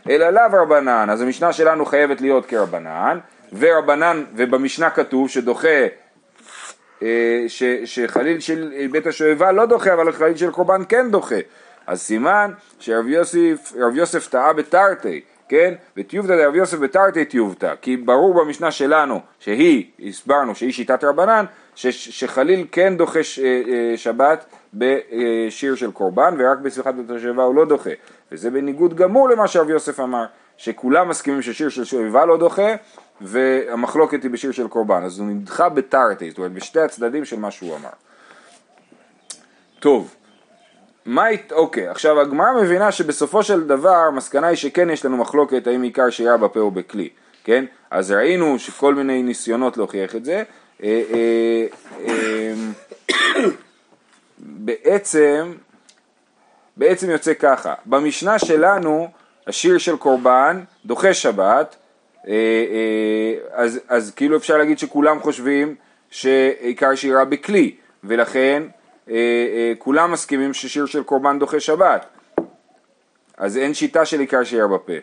אלא 0.09 0.29
לאו 0.29 0.61
רבנן, 0.61 1.09
אז 1.09 1.21
המשנה 1.21 1.53
שלנו 1.53 1.85
חייבת 1.85 2.21
להיות 2.21 2.45
כרבנן, 2.45 3.19
ורבנן, 3.59 4.23
ובמשנה 4.35 4.89
כתוב 4.89 5.29
שדוחה, 5.29 5.87
אה, 7.03 7.43
ש, 7.47 7.63
שחליל 7.85 8.39
של 8.39 8.71
בית 8.91 9.07
השואבה 9.07 9.51
לא 9.51 9.65
דוחה, 9.65 9.93
אבל 9.93 10.11
חליל 10.11 10.35
של 10.35 10.51
קורבן 10.51 10.81
כן 10.89 11.11
דוחה. 11.11 11.35
אז 11.87 12.01
סימן 12.01 12.51
שרב 12.79 13.07
יוסף, 13.07 13.73
יוסף 13.93 14.27
טעה 14.27 14.53
בתרתי, 14.53 15.21
כן? 15.49 15.73
וטיובתא 15.97 16.35
דרב 16.35 16.55
יוסף 16.55 16.77
בתרתי 16.77 17.25
טיובתא, 17.25 17.73
כי 17.81 17.97
ברור 17.97 18.33
במשנה 18.33 18.71
שלנו, 18.71 19.19
שהיא, 19.39 19.85
הסברנו 20.07 20.55
שהיא 20.55 20.73
שיטת 20.73 21.03
רבנן, 21.03 21.45
ש, 21.75 21.87
שחליל 22.19 22.67
כן 22.71 22.97
דוחה 22.97 23.23
ש, 23.23 23.39
אה, 23.39 23.97
שבת 23.97 24.45
בשיר 24.73 25.75
של 25.75 25.91
קורבן, 25.91 26.35
ורק 26.39 26.57
בשמחת 26.57 26.93
בית 26.95 27.09
השואבה 27.09 27.43
הוא 27.43 27.55
לא 27.55 27.65
דוחה. 27.65 27.89
וזה 28.31 28.49
בניגוד 28.49 28.93
גמור 28.93 29.29
למה 29.29 29.47
שרב 29.47 29.69
יוסף 29.69 29.99
אמר, 29.99 30.25
שכולם 30.57 31.09
מסכימים 31.09 31.41
ששיר 31.41 31.69
של 31.69 31.83
שואבה 31.83 32.25
לא 32.25 32.37
דוחה, 32.37 32.75
והמחלוקת 33.21 34.23
היא 34.23 34.31
בשיר 34.31 34.51
של 34.51 34.67
קורבן, 34.67 35.03
אז 35.03 35.19
הוא 35.19 35.27
נדחה 35.27 35.69
בתרתי, 35.69 36.29
זאת 36.29 36.37
אומרת 36.37 36.53
בשתי 36.53 36.79
הצדדים 36.79 37.25
של 37.25 37.39
מה 37.39 37.51
שהוא 37.51 37.75
אמר. 37.75 37.89
טוב, 39.79 40.15
מה, 41.05 41.25
אוקיי, 41.51 41.87
עכשיו 41.87 42.21
הגמרא 42.21 42.61
מבינה 42.61 42.91
שבסופו 42.91 43.43
של 43.43 43.67
דבר 43.67 43.95
המסקנה 43.95 44.47
היא 44.47 44.55
שכן 44.55 44.89
יש 44.89 45.05
לנו 45.05 45.17
מחלוקת 45.17 45.67
האם 45.67 45.81
עיקר 45.81 46.09
שירה 46.09 46.37
בפה 46.37 46.59
או 46.59 46.71
בכלי, 46.71 47.09
כן? 47.43 47.65
אז 47.91 48.11
ראינו 48.11 48.59
שכל 48.59 48.95
מיני 48.95 49.23
ניסיונות 49.23 49.77
להוכיח 49.77 50.15
את 50.15 50.25
זה. 50.25 50.43
אה, 50.83 51.03
אה, 51.13 51.65
אה, 52.07 52.53
בעצם, 54.39 55.53
בעצם 56.77 57.09
יוצא 57.09 57.33
ככה, 57.33 57.73
במשנה 57.85 58.39
שלנו 58.39 59.07
השיר 59.47 59.77
של 59.77 59.97
קורבן 59.97 60.63
דוחה 60.85 61.13
שבת, 61.13 61.75
אז, 63.51 63.79
אז 63.87 64.11
כאילו 64.15 64.37
אפשר 64.37 64.57
להגיד 64.57 64.79
שכולם 64.79 65.19
חושבים 65.19 65.75
שעיקר 66.09 66.95
שירה 66.95 67.25
בכלי, 67.25 67.75
ולכן 68.03 68.63
כולם 69.77 70.11
מסכימים 70.11 70.53
ששיר 70.53 70.85
של 70.85 71.03
קורבן 71.03 71.39
דוחה 71.39 71.59
שבת, 71.59 72.05
אז 73.37 73.57
אין 73.57 73.73
שיטה 73.73 74.05
של 74.05 74.19
עיקר 74.19 74.43
שירה 74.43 74.67
בפה. 74.67 74.93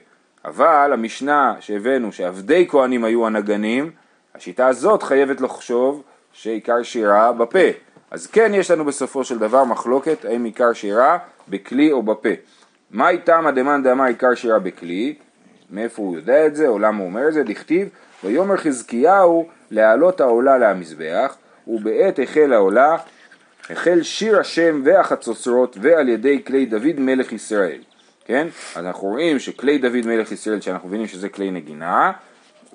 אבל 0.45 0.91
המשנה 0.93 1.55
שהבאנו 1.61 2.13
שעבדי 2.13 2.67
כהנים 2.69 3.05
היו 3.05 3.27
הנגנים, 3.27 3.91
השיטה 4.35 4.67
הזאת 4.67 5.03
חייבת 5.03 5.41
לחשוב 5.41 6.03
שעיקר 6.33 6.83
שירה 6.83 7.33
בפה. 7.33 7.69
אז 8.11 8.27
כן 8.27 8.53
יש 8.55 8.71
לנו 8.71 8.85
בסופו 8.85 9.25
של 9.25 9.39
דבר 9.39 9.65
מחלוקת 9.65 10.25
האם 10.25 10.45
עיקר 10.45 10.73
שירה 10.73 11.19
בכלי 11.49 11.93
או 11.93 12.03
בפה. 12.03 12.29
מה 12.91 13.09
איתם 13.09 13.45
דמאן 13.55 13.83
דאמר 13.83 14.05
עיקר 14.05 14.35
שירה 14.35 14.59
בכלי? 14.59 15.15
מאיפה 15.71 16.03
הוא 16.03 16.17
יודע 16.17 16.47
את 16.47 16.57
זה, 16.57 16.69
או 16.69 16.79
למה 16.79 16.99
הוא 16.99 17.07
אומר 17.07 17.29
את 17.29 17.33
זה? 17.33 17.43
דכתיב, 17.43 17.89
ויאמר 18.25 18.57
חזקיהו 18.57 19.49
להעלות 19.71 20.21
העולה 20.21 20.59
למזבח, 20.59 21.37
ובעת 21.67 22.19
החל 22.23 22.53
העולה, 22.53 22.97
החל 23.71 24.03
שיר 24.03 24.41
השם 24.41 24.83
והחצוצרות 24.85 25.77
ועל 25.81 26.09
ידי 26.09 26.45
כלי 26.45 26.67
דוד 26.67 26.99
מלך 26.99 27.33
ישראל. 27.33 27.79
כן? 28.25 28.47
אז 28.77 28.85
אנחנו 28.85 29.09
רואים 29.09 29.39
שכלי 29.39 29.79
דוד 29.79 30.07
מלך 30.07 30.33
ישראל, 30.33 30.61
שאנחנו 30.61 30.89
מבינים 30.89 31.07
שזה 31.07 31.29
כלי 31.29 31.51
נגינה, 31.51 32.13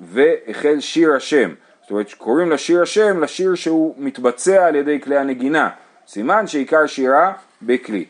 והחל 0.02 0.80
שיר 0.80 1.14
השם. 1.14 1.54
זאת 1.82 1.92
אומרת, 1.92 2.14
קוראים 2.14 2.52
לשיר 2.52 2.82
השם 2.82 3.24
לשיר 3.24 3.56
שהוא 3.56 3.96
מתבצע 3.98 4.66
על 4.66 4.76
ידי 4.76 5.02
כלי 5.02 5.18
הנגינה. 5.18 5.70
סימן 6.08 6.48
שעיקר 6.48 6.88
שירה 6.88 7.34
בכלי. 7.62 8.06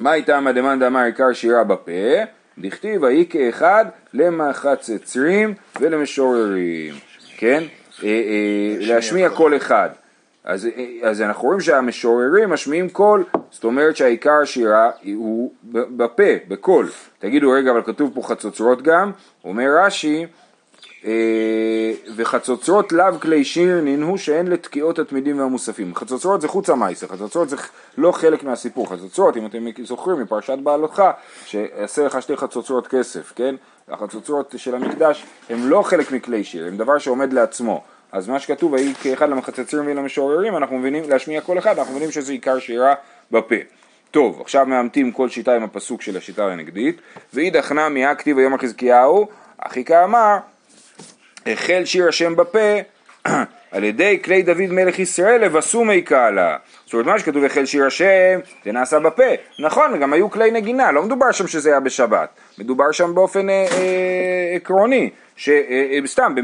מאי 0.00 0.14
טעמא 0.14 0.46
דמאן 0.46 0.80
דאמר 0.80 1.00
עיקר 1.00 1.32
שירה 1.32 1.64
בפה? 1.64 2.22
דכתיב 2.58 3.02
ויהי 3.02 3.26
כאחד 3.30 3.84
למחצצרים 4.14 5.54
ולמשוררים, 5.80 6.94
כן? 7.36 7.62
אה, 8.02 8.08
אה, 8.08 8.76
להשמיע 8.80 9.28
קול 9.28 9.56
אחד. 9.56 9.90
אז, 10.44 10.66
אה, 10.66 11.08
אז 11.08 11.22
אנחנו 11.22 11.48
רואים 11.48 11.60
שהמשוררים 11.60 12.50
משמיעים 12.50 12.88
קול, 12.88 13.24
זאת 13.50 13.64
אומרת 13.64 13.96
שהעיקר 13.96 14.44
שירה 14.44 14.90
הוא 15.14 15.52
בפה, 15.72 16.32
בקול. 16.48 16.88
תגידו 17.18 17.50
רגע, 17.50 17.70
אבל 17.70 17.82
כתוב 17.82 18.10
פה 18.14 18.22
חצוצרות 18.22 18.82
גם, 18.82 19.12
אומר 19.44 19.66
רש"י, 19.84 20.26
וחצוצרות 22.16 22.92
לאו 22.92 23.20
כלי 23.20 23.44
שיר 23.44 23.80
ננהו 23.80 24.18
שאין 24.18 24.46
לתקיעות 24.46 24.98
התמידים 24.98 25.38
והמוספים. 25.38 25.94
חצוצרות 25.94 26.40
זה 26.40 26.48
חוץ 26.48 26.70
המייסה, 26.70 27.08
חצוצרות 27.08 27.48
זה 27.48 27.56
לא 27.98 28.12
חלק 28.12 28.44
מהסיפור. 28.44 28.88
חצוצרות, 28.88 29.36
אם 29.36 29.46
אתם 29.46 29.66
זוכרים 29.84 30.20
מפרשת 30.20 30.58
בעלותך, 30.58 31.02
שיעשה 31.46 32.04
לך 32.04 32.22
שתי 32.22 32.36
חצוצרות 32.36 32.86
כסף, 32.86 33.32
כן? 33.36 33.54
החצוצרות 33.88 34.54
של 34.56 34.74
המקדש 34.74 35.24
הם 35.50 35.70
לא 35.70 35.82
חלק 35.82 36.12
מכלי 36.12 36.44
שיר, 36.44 36.66
הם 36.66 36.76
דבר 36.76 36.98
שעומד 36.98 37.32
לעצמו. 37.32 37.82
אז 38.12 38.28
מה 38.28 38.40
שכתוב, 38.40 38.72
ויהי 38.72 38.94
כאחד 38.94 39.28
למחצצרים 39.28 39.86
ולמשוררים, 39.86 40.56
אנחנו 40.56 40.78
מבינים, 40.78 41.04
להשמיע 41.08 41.40
כל 41.40 41.58
אחד, 41.58 41.78
אנחנו 41.78 41.92
מבינים 41.92 42.10
שזה 42.10 42.32
עיקר 42.32 42.58
שירה 42.58 42.94
בפה. 43.30 43.54
טוב, 44.10 44.40
עכשיו 44.40 44.66
מאמתים 44.66 45.12
כל 45.12 45.28
שיטה 45.28 45.56
עם 45.56 45.62
הפסוק 45.62 46.02
של 46.02 46.16
השיטה 46.16 46.46
הנגדית. 46.46 47.00
ואידך 47.34 47.72
נמי 47.72 48.06
הכתיב 48.06 48.38
היום 48.38 48.58
חזקיהו, 48.58 49.28
אחי 49.58 49.84
כאמר, 49.84 50.36
החל 51.46 51.82
שיר 51.84 52.08
השם 52.08 52.36
בפה 52.36 52.58
על 53.72 53.84
ידי 53.84 54.18
כלי 54.24 54.42
דוד 54.42 54.66
מלך 54.70 54.98
ישראל 54.98 55.44
לבשו 55.44 55.84
מי 55.84 56.02
קהלה. 56.02 56.56
זאת 56.84 56.92
אומרת 56.92 57.06
מה 57.06 57.18
שכתוב 57.18 57.44
החל 57.44 57.64
שיר 57.64 57.86
השם 57.86 58.40
זה 58.64 58.72
נעשה 58.72 58.98
בפה. 58.98 59.22
נכון, 59.58 60.00
גם 60.00 60.12
היו 60.12 60.30
כלי 60.30 60.50
נגינה, 60.50 60.92
לא 60.92 61.02
מדובר 61.02 61.32
שם 61.32 61.46
שזה 61.46 61.70
היה 61.70 61.80
בשבת, 61.80 62.28
מדובר 62.58 62.92
שם 62.92 63.14
באופן 63.14 63.48
אה, 63.48 63.54
אה, 63.54 64.56
עקרוני, 64.56 65.10
שסתם 65.36 66.34
אה, 66.38 66.42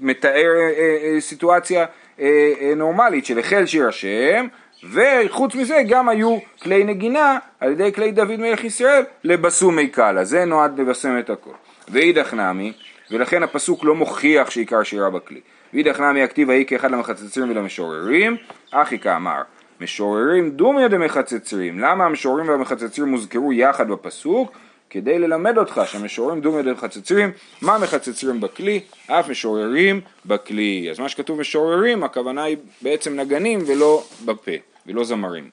מתאר 0.00 0.50
אה, 0.60 1.14
אה, 1.14 1.20
סיטואציה 1.20 1.84
אה, 2.20 2.26
אה, 2.60 2.72
נורמלית 2.76 3.26
של 3.26 3.38
החל 3.38 3.66
שיר 3.66 3.88
השם 3.88 4.46
וחוץ 4.92 5.54
מזה 5.54 5.82
גם 5.88 6.08
היו 6.08 6.38
כלי 6.62 6.84
נגינה 6.84 7.38
על 7.60 7.72
ידי 7.72 7.92
כלי 7.92 8.12
דוד 8.12 8.36
מלך 8.40 8.64
ישראל 8.64 9.02
לבשו 9.24 9.70
מי 9.70 9.88
קהלה, 9.88 10.24
זה 10.24 10.44
נועד 10.44 10.80
לבשם 10.80 11.18
את 11.18 11.30
הכל. 11.30 11.50
ואידך 11.88 12.34
נמי 12.34 12.72
ולכן 13.12 13.42
הפסוק 13.42 13.84
לא 13.84 13.94
מוכיח 13.94 14.50
שעיקר 14.50 14.82
שירה 14.82 15.10
בכלי. 15.10 15.40
ואידך 15.74 16.00
נמי 16.00 16.22
הכתיב 16.22 16.50
ההיא 16.50 16.66
כאחד 16.66 16.90
למחצצרים 16.90 17.50
ולמשוררים, 17.50 18.36
אחי 18.70 18.98
כאמר, 18.98 19.42
משוררים 19.80 20.50
דומיה 20.50 20.88
דמחצצרים. 20.88 21.78
למה 21.78 22.04
המשוררים 22.04 22.48
והמחצצרים 22.48 23.08
מוזכרו 23.08 23.52
יחד 23.52 23.88
בפסוק? 23.88 24.52
כדי 24.90 25.18
ללמד 25.18 25.58
אותך 25.58 25.80
שהמשוררים 25.86 26.40
דומיה 26.40 26.62
דמחצצרים, 26.62 27.30
מה 27.62 27.78
מחצצרים 27.78 28.40
בכלי? 28.40 28.80
אף 29.06 29.28
משוררים 29.28 30.00
בכלי. 30.26 30.88
אז 30.90 30.98
מה 30.98 31.08
שכתוב 31.08 31.40
משוררים, 31.40 32.04
הכוונה 32.04 32.42
היא 32.42 32.56
בעצם 32.82 33.20
נגנים 33.20 33.60
ולא 33.66 34.04
בפה, 34.24 34.50
ולא 34.86 35.04
זמרים. 35.04 35.50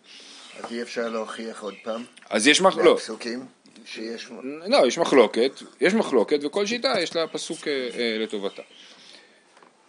אז 0.63 0.71
אי 0.71 0.81
אפשר 0.81 1.09
להוכיח 1.09 1.63
עוד 1.63 1.73
פעם? 1.83 2.03
אז 2.29 2.47
יש 2.47 2.61
מח... 2.61 2.77
לא. 2.77 2.97
שיש... 3.93 4.31
לא, 4.67 4.87
יש 4.87 4.97
מחלוקת, 4.97 5.51
יש 5.81 5.93
מחלוקת 5.93 6.39
וכל 6.43 6.65
שיטה 6.65 6.93
יש 6.99 7.15
לה 7.15 7.27
פסוק 7.27 7.67
אה, 7.67 7.89
אה, 7.99 8.17
לטובתה. 8.19 8.61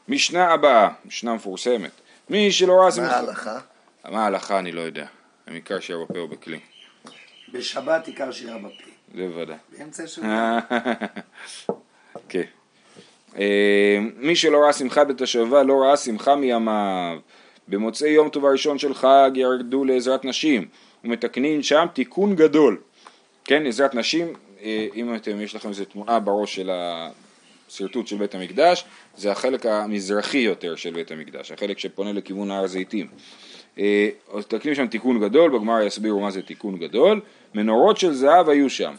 משנה 0.08 0.52
הבאה, 0.52 0.88
משנה 1.04 1.34
מפורסמת. 1.34 1.90
מי 2.30 2.52
שלא 2.52 2.72
ראה... 2.72 2.88
מה 2.96 3.16
ההלכה? 3.16 3.58
מה 4.10 4.24
ההלכה 4.24 4.58
אני 4.58 4.72
לא 4.72 4.80
יודע. 4.80 5.06
אם 5.48 5.54
עיקר 5.54 5.80
שירה 5.80 6.04
בפה 6.04 6.18
או 6.18 6.28
בכלי. 6.28 6.60
בשבת 7.52 8.06
עיקר 8.06 8.32
שירה 8.32 8.58
בפה. 8.58 8.90
זה 9.14 9.26
בוודאי. 9.26 9.56
באמצע 9.78 10.04
השבוע. 10.04 10.58
כן. 12.28 12.42
אה, 13.38 13.98
מי 14.16 14.36
שלא 14.36 14.58
ראה 14.58 14.72
שמחה 14.72 15.04
בתשבה 15.04 15.62
לא 15.62 15.82
ראה 15.82 15.96
שמחה 15.96 16.36
מימיו. 16.36 17.18
במוצאי 17.68 18.10
יום 18.10 18.28
טוב 18.28 18.46
הראשון 18.46 18.78
של 18.78 18.94
חג 18.94 19.30
ירדו 19.34 19.84
לעזרת 19.84 20.24
נשים 20.24 20.68
ומתקנים 21.04 21.62
שם 21.62 21.86
תיקון 21.92 22.36
גדול. 22.36 22.80
כן, 23.50 23.66
עזרת 23.66 23.94
נשים, 23.94 24.32
אה, 24.62 24.86
אם 24.94 25.14
אתם, 25.14 25.40
יש 25.40 25.54
לכם 25.54 25.68
איזה 25.68 25.84
תמונה 25.84 26.20
בראש 26.20 26.54
של 26.54 26.70
השרטוט 26.72 28.06
של 28.06 28.16
בית 28.16 28.34
המקדש, 28.34 28.84
זה 29.16 29.32
החלק 29.32 29.66
המזרחי 29.66 30.38
יותר 30.38 30.76
של 30.76 30.90
בית 30.90 31.10
המקדש, 31.10 31.52
החלק 31.52 31.78
שפונה 31.78 32.12
לכיוון 32.12 32.50
הר 32.50 32.66
זיתים. 32.66 33.06
אה, 33.78 34.08
אז 34.34 34.46
תקנים 34.46 34.74
שם 34.74 34.86
תיקון 34.86 35.20
גדול, 35.20 35.50
בגמר 35.50 35.82
יסבירו 35.82 36.20
מה 36.20 36.30
זה 36.30 36.42
תיקון 36.42 36.76
גדול. 36.76 37.20
מנורות 37.54 37.98
של 37.98 38.14
זהב 38.14 38.48
היו 38.48 38.70
שם, 38.70 38.94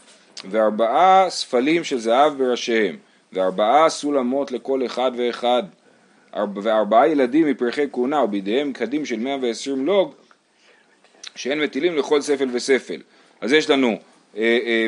וארבעה 0.50 1.26
ספלים 1.30 1.84
של 1.84 1.98
זהב 1.98 2.38
בראשיהם, 2.38 2.96
וארבעה 3.32 3.88
סולמות 3.88 4.52
לכל 4.52 4.86
אחד 4.86 5.12
ואחד, 5.16 5.62
וארבעה 6.62 7.08
ילדים 7.08 7.46
מפרחי 7.46 7.86
כהונה, 7.92 8.22
ובידיהם 8.22 8.72
קדים 8.72 9.06
של 9.06 9.18
120 9.18 9.86
לוג, 9.86 10.14
שאין 11.34 11.60
מטילים 11.60 11.96
לכל 11.96 12.20
ספל 12.20 12.48
וספל. 12.52 13.00
אז 13.40 13.52
יש 13.52 13.70
לנו 13.70 13.98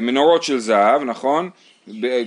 מנורות 0.03 0.43
של 0.43 0.59
זהב, 0.59 1.03
נכון? 1.03 1.51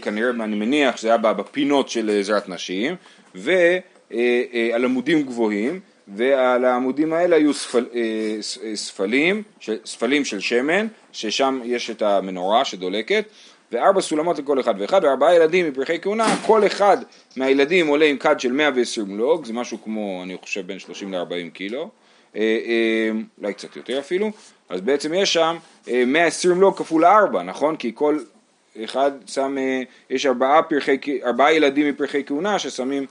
כנראה, 0.02 0.30
אני 0.30 0.56
מניח 0.56 0.98
שזה 0.98 1.08
היה 1.08 1.18
בפינות 1.18 1.90
של 1.90 2.10
עזרת 2.20 2.50
נשים, 2.50 2.96
ועל 3.36 4.86
עמודים 4.86 5.24
גבוהים, 5.24 5.80
ועל 6.16 6.66
העמודים 6.66 7.14
האלה 7.14 7.36
היו 7.36 7.54
ספל, 7.54 7.86
אה, 7.96 8.38
ספלים, 8.76 9.44
ספלים 9.86 10.26
של 10.26 10.40
שמן, 10.40 10.88
ששם 11.12 11.60
יש 11.64 11.90
את 11.90 12.02
המנורה 12.02 12.66
שדולקת, 12.66 13.26
וארבע 13.72 14.02
סולמות 14.02 14.40
לכל 14.40 14.60
אחד 14.60 14.74
ואחד, 14.80 15.04
וארבעה 15.04 15.36
ילדים 15.36 15.70
מפרחי 15.70 16.00
כהונה, 16.02 16.36
כל 16.46 16.66
אחד 16.66 16.98
מהילדים 17.36 17.88
עולה 17.88 18.06
עם 18.06 18.18
כד 18.18 18.40
של 18.40 18.52
120 18.52 19.18
לוג, 19.18 19.46
זה 19.46 19.54
משהו 19.54 19.78
כמו, 19.84 20.24
אני 20.24 20.38
חושב, 20.42 20.68
בין 20.68 20.80
30 20.80 21.14
ל-40 21.14 21.50
קילו, 21.54 21.90
אולי 22.34 23.54
קצת 23.54 23.76
יותר 23.76 24.00
אפילו, 24.00 24.32
אז 24.70 24.82
בעצם 24.82 25.14
יש 25.14 25.34
שם 25.34 25.58
120 26.08 26.62
לוג 26.62 26.78
כפול 26.78 27.06
4, 27.06 27.44
נכון? 27.44 27.76
כי 27.76 27.92
כל 27.96 28.20
אחד 28.84 29.12
שם, 29.28 29.58
יש 30.10 30.26
ארבעה, 30.26 30.64
פרחי, 30.64 30.98
ארבעה 31.26 31.54
ילדים 31.54 31.90
מפרחי 31.90 32.24
כהונה 32.26 32.60
ששמים 32.60 33.06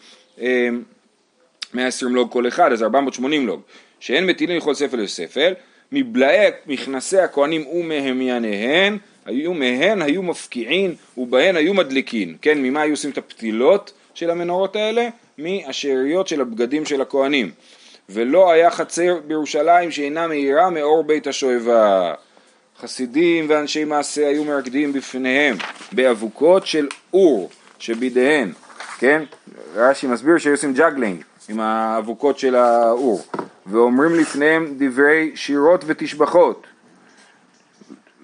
120 1.74 2.14
לוג 2.14 2.32
כל 2.32 2.48
אחד, 2.48 2.72
אז 2.72 2.82
480 2.82 3.46
לוג, 3.46 3.60
שאין 4.00 4.26
מטילים 4.26 4.56
לכל 4.56 4.74
ספל 4.74 5.00
וספל, 5.00 5.54
מבלעי 5.92 6.50
מכנסי 6.66 7.18
הכהנים 7.18 7.66
ומהמייניהן, 7.66 8.98
היו 9.24 9.54
מהן 9.54 10.02
היו 10.02 10.22
מפקיעין 10.22 10.94
ובהן 11.16 11.56
היו 11.56 11.74
מדליקין, 11.74 12.36
כן, 12.42 12.62
ממה 12.62 12.82
היו 12.82 12.92
עושים 12.92 13.10
את 13.10 13.18
הפתילות 13.18 13.92
של 14.14 14.30
המנורות 14.30 14.76
האלה? 14.76 15.08
מהשאריות 15.38 16.28
של 16.28 16.40
הבגדים 16.40 16.84
של 16.84 17.00
הכהנים. 17.00 17.50
ולא 18.08 18.50
היה 18.50 18.70
חצר 18.70 19.18
בירושלים 19.26 19.90
שאינה 19.90 20.28
מאירה 20.28 20.70
מאור 20.70 21.04
בית 21.04 21.26
השואבה. 21.26 22.14
חסידים 22.80 23.46
ואנשי 23.48 23.84
מעשה 23.84 24.28
היו 24.28 24.44
מרקדים 24.44 24.92
בפניהם 24.92 25.56
באבוקות 25.92 26.66
של 26.66 26.88
אור 27.14 27.50
שבידיהן, 27.78 28.52
כן? 28.98 29.22
רש"י 29.74 30.06
מסביר 30.06 30.38
שהיו 30.38 30.54
עושים 30.54 30.72
juggling 30.72 31.22
עם 31.48 31.60
האבוקות 31.60 32.38
של 32.38 32.54
האור 32.54 33.24
ואומרים 33.66 34.14
לפניהם 34.14 34.74
דברי 34.78 35.32
שירות 35.34 35.84
ותשבחות 35.86 36.66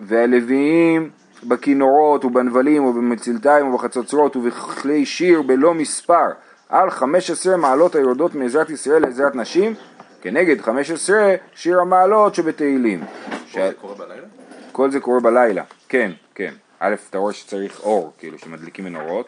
והלוויים 0.00 1.10
בכינורות 1.44 2.24
ובנבלים 2.24 2.84
ובמצלתיים 2.84 3.66
ובחצוצרות 3.66 4.36
ובכלי 4.36 5.06
שיר 5.06 5.42
בלא 5.42 5.74
מספר 5.74 6.26
על 6.72 6.90
חמש 6.90 7.30
עשרה 7.30 7.56
מעלות 7.56 7.94
היורדות 7.94 8.34
מעזרת 8.34 8.70
ישראל 8.70 9.02
לעזרת 9.02 9.34
נשים 9.34 9.74
כנגד 10.22 10.60
חמש 10.60 10.90
עשרה 10.90 11.34
שיר 11.54 11.80
המעלות 11.80 12.34
שבתהילים. 12.34 13.04
כל 13.52 13.60
זה 13.60 13.72
קורה 13.80 13.94
בלילה? 13.94 14.26
כל 14.72 14.90
זה 14.90 15.00
קורה 15.00 15.20
בלילה, 15.20 15.62
כן, 15.88 16.10
כן. 16.34 16.54
א', 16.80 16.94
אתה 17.10 17.18
רואה 17.18 17.32
שצריך 17.32 17.80
אור, 17.80 18.12
כאילו, 18.18 18.38
שמדליקים 18.38 18.84
מנורות, 18.84 19.26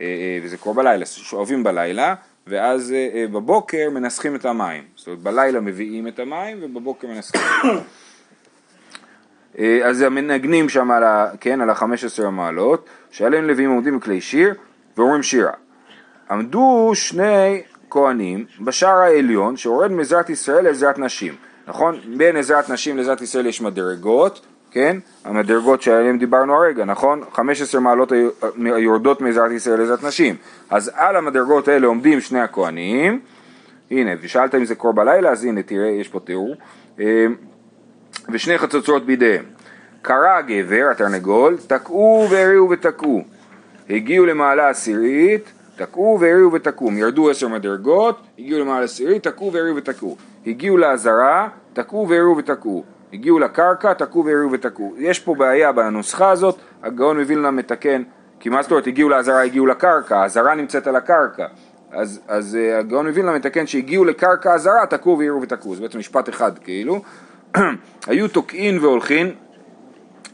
אה, 0.00 0.04
אה, 0.04 0.38
וזה 0.42 0.56
קורה 0.56 0.76
בלילה, 0.76 1.06
שואבים 1.06 1.64
בלילה, 1.64 2.14
ואז 2.46 2.92
אה, 2.92 3.24
בבוקר 3.32 3.90
מנסחים 3.90 4.34
את 4.34 4.44
המים. 4.44 4.84
זאת 4.96 5.06
אומרת, 5.06 5.20
בלילה 5.20 5.60
מביאים 5.60 6.08
את 6.08 6.18
המים, 6.18 6.58
ובבוקר 6.62 7.08
מנסחים. 7.08 7.40
אז 9.84 10.00
המנגנים 10.00 10.68
שם 10.68 10.90
על, 10.90 11.04
ה, 11.04 11.30
כן, 11.40 11.60
על 11.60 11.70
ה-15 11.70 12.24
המעלות, 12.24 12.86
שעליהם 13.10 13.44
לוויים 13.44 13.70
עומדים 13.70 13.98
בכלי 13.98 14.20
שיר, 14.20 14.54
ואומרים 14.96 15.22
שירה. 15.22 15.52
עמדו 16.32 16.90
שני 16.94 17.62
כהנים 17.90 18.44
בשער 18.60 18.96
העליון, 18.96 19.56
שיורד 19.56 19.90
מעזרת 19.90 20.30
ישראל 20.30 20.64
לעזרת 20.64 20.98
נשים. 20.98 21.34
נכון? 21.66 22.00
בין 22.16 22.36
עזרת 22.36 22.70
נשים 22.70 22.96
לעזרת 22.96 23.20
ישראל 23.20 23.46
יש 23.46 23.60
מדרגות, 23.60 24.46
כן? 24.70 24.96
המדרגות 25.24 25.82
שעליהן 25.82 26.18
דיברנו 26.18 26.54
הרגע, 26.54 26.84
נכון? 26.84 27.22
15 27.32 27.80
מעלות 27.80 28.12
היורדות 28.56 29.20
מעזרת 29.20 29.50
ישראל 29.50 29.78
לעזרת 29.78 30.04
נשים. 30.04 30.36
אז 30.70 30.90
על 30.94 31.16
המדרגות 31.16 31.68
האלה 31.68 31.86
עומדים 31.86 32.20
שני 32.20 32.40
הכהנים, 32.40 33.20
הנה, 33.90 34.10
ושאלת 34.20 34.54
אם 34.54 34.64
זה 34.64 34.74
קורה 34.74 34.92
בלילה, 34.92 35.30
אז 35.30 35.44
הנה, 35.44 35.62
תראה, 35.62 35.88
יש 35.88 36.08
פה 36.08 36.20
תיאור. 36.20 36.54
ושני 38.32 38.58
חצוצרות 38.58 39.06
בידיהם. 39.06 39.44
קרא 40.02 40.36
הגבר, 40.36 40.88
התרנגול, 40.90 41.56
תקעו 41.66 42.26
והריעו 42.30 42.70
ותקעו. 42.70 43.24
הגיעו 43.90 44.26
למעלה 44.26 44.68
עשירית, 44.68 45.52
תקעו 45.76 46.18
והריעו 46.20 46.52
ותקעו. 46.52 46.92
ירדו 46.92 47.30
עשר 47.30 47.48
מדרגות, 47.48 48.20
הגיעו 48.38 48.60
למעלה 48.60 48.84
עשירית, 48.84 49.22
תקעו 49.22 49.52
והריעו 49.52 49.76
ותקעו. 49.76 50.16
הגיעו 50.46 50.76
לעזרה, 50.76 51.48
תקעו 51.72 52.08
והריעו 52.08 52.36
ותקעו. 52.36 52.84
הגיעו 53.12 53.38
לקרקע, 53.38 53.92
תקעו 53.92 54.24
והריעו 54.24 54.52
ותקעו. 54.52 54.94
יש 54.98 55.20
פה 55.20 55.34
בעיה 55.34 55.72
בנוסחה 55.72 56.30
הזאת, 56.30 56.56
הגאון 56.82 57.20
מווילנה 57.20 57.50
מתקן 57.50 58.02
כי 58.42 58.48
מה 58.48 58.62
זאת 58.62 58.70
אומרת, 58.70 58.86
הגיעו 58.86 59.08
לעזרה, 59.08 59.42
הגיעו 59.42 59.66
לקרקע, 59.66 60.18
העזרה 60.18 60.54
נמצאת 60.54 60.86
על 60.86 60.96
הקרקע. 60.96 61.46
אז, 61.92 62.20
אז 62.28 62.56
אה, 62.60 62.78
הגאון 62.78 63.08
מווילנה 63.08 63.32
מתקן 63.32 63.66
שהגיעו 63.66 64.04
לקרקע 64.04 64.54
עזרה, 64.54 64.86
תקעו 64.86 65.18
ויראו 65.18 65.42
ותקעו, 65.42 65.74
זה 65.74 65.82
בעצם 65.82 65.98
משפט 65.98 66.28
אחד 66.28 66.58
כאילו. 66.58 67.02
היו 68.06 68.28
תוקעין 68.28 68.78
והולכין 68.78 69.34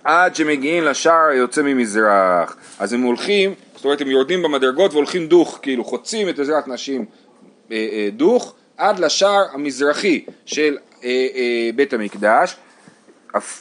עד 0.04 0.34
שמגיעים 0.34 0.84
לשער 0.84 1.28
היוצא 1.30 1.62
ממזרח. 1.62 2.56
אז 2.78 2.92
הם 2.92 3.02
הולכים, 3.02 3.54
זאת 3.76 3.84
אומרת 3.84 4.00
הם 4.00 4.08
יורדים 4.08 4.42
במדרגות 4.42 4.92
והולכים 4.92 5.26
דוך, 5.26 5.58
כאילו 5.62 5.84
חוצים 5.84 6.28
את 6.28 6.38
עזרת 6.38 6.68
נשים 6.68 7.04
אה, 7.72 7.76
אה, 7.92 8.08
דוך 8.12 8.54
עד 8.76 8.98
לשער 8.98 9.44
המזרחי 9.52 10.24
של 10.46 10.76
אה, 11.04 11.70
בית 11.76 11.92
המקדש, 11.92 12.56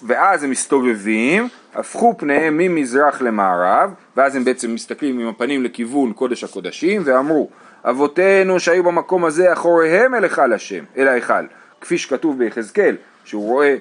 ואז 0.04 0.44
הם 0.44 0.50
מסתובבים, 0.50 1.50
הפכו 1.76 2.16
פניהם 2.18 2.58
ממזרח 2.58 3.22
למערב, 3.22 3.92
ואז 4.18 4.36
הם 4.36 4.44
בעצם 4.44 4.74
מסתכלים 4.74 5.20
עם 5.20 5.28
הפנים 5.28 5.64
לכיוון 5.64 6.14
קודש 6.14 6.44
הקודשים, 6.44 7.02
ואמרו, 7.06 7.50
אבותינו 7.84 8.60
שהיו 8.60 8.84
במקום 8.84 9.26
הזה 9.26 9.54
אחוריהם 9.54 10.16
אל 10.16 10.24
היכל 10.24 10.54
השם, 10.54 10.84
אל 10.98 11.08
ההיכל, 11.08 11.46
כפי 11.82 11.98
שכתוב 11.98 12.38
ביחזקאל, 12.38 12.96
שהוא 13.26 13.46
רואה 13.46 13.68
אה, 13.68 13.74
אה, 13.74 13.78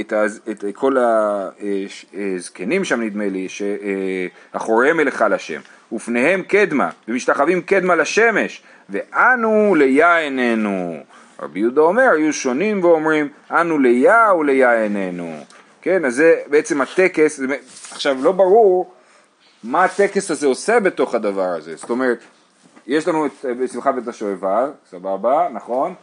את, 0.00 0.12
הז- 0.12 0.40
את 0.50 0.64
כל 0.74 0.96
הזקנים 0.98 2.84
שם 2.84 3.00
נדמה 3.00 3.28
לי, 3.28 3.46
שאחוריהם 3.48 5.00
אל 5.00 5.06
היכל 5.06 5.32
השם, 5.32 5.60
ופניהם 5.92 6.42
קדמה, 6.42 6.90
ומשתחווים 7.08 7.62
קדמה 7.62 7.94
לשמש, 7.94 8.62
ואנו 8.90 9.74
ליה 9.74 10.16
עינינו. 10.16 10.96
רבי 11.42 11.60
יהודה 11.60 11.80
אומר, 11.80 12.10
היו 12.16 12.32
שונים 12.32 12.84
ואומרים, 12.84 13.28
אנו 13.50 13.78
ליה 13.78 14.32
וליה 14.38 14.82
עינינו. 14.82 15.36
כן, 15.82 16.04
אז 16.04 16.14
זה 16.14 16.34
בעצם 16.46 16.80
הטקס, 16.80 17.40
עכשיו 17.90 18.16
לא 18.22 18.32
ברור 18.32 18.92
מה 19.64 19.84
הטקס 19.84 20.30
הזה 20.30 20.46
עושה 20.46 20.80
בתוך 20.80 21.14
הדבר 21.14 21.48
הזה, 21.48 21.76
זאת 21.76 21.90
אומרת, 21.90 22.18
יש 22.86 23.08
לנו 23.08 23.26
את 23.26 23.32
בשמחת 23.60 23.94
בית 23.94 24.08
השואבה, 24.08 24.70
סבבה, 24.90 25.48
נכון? 25.52 25.94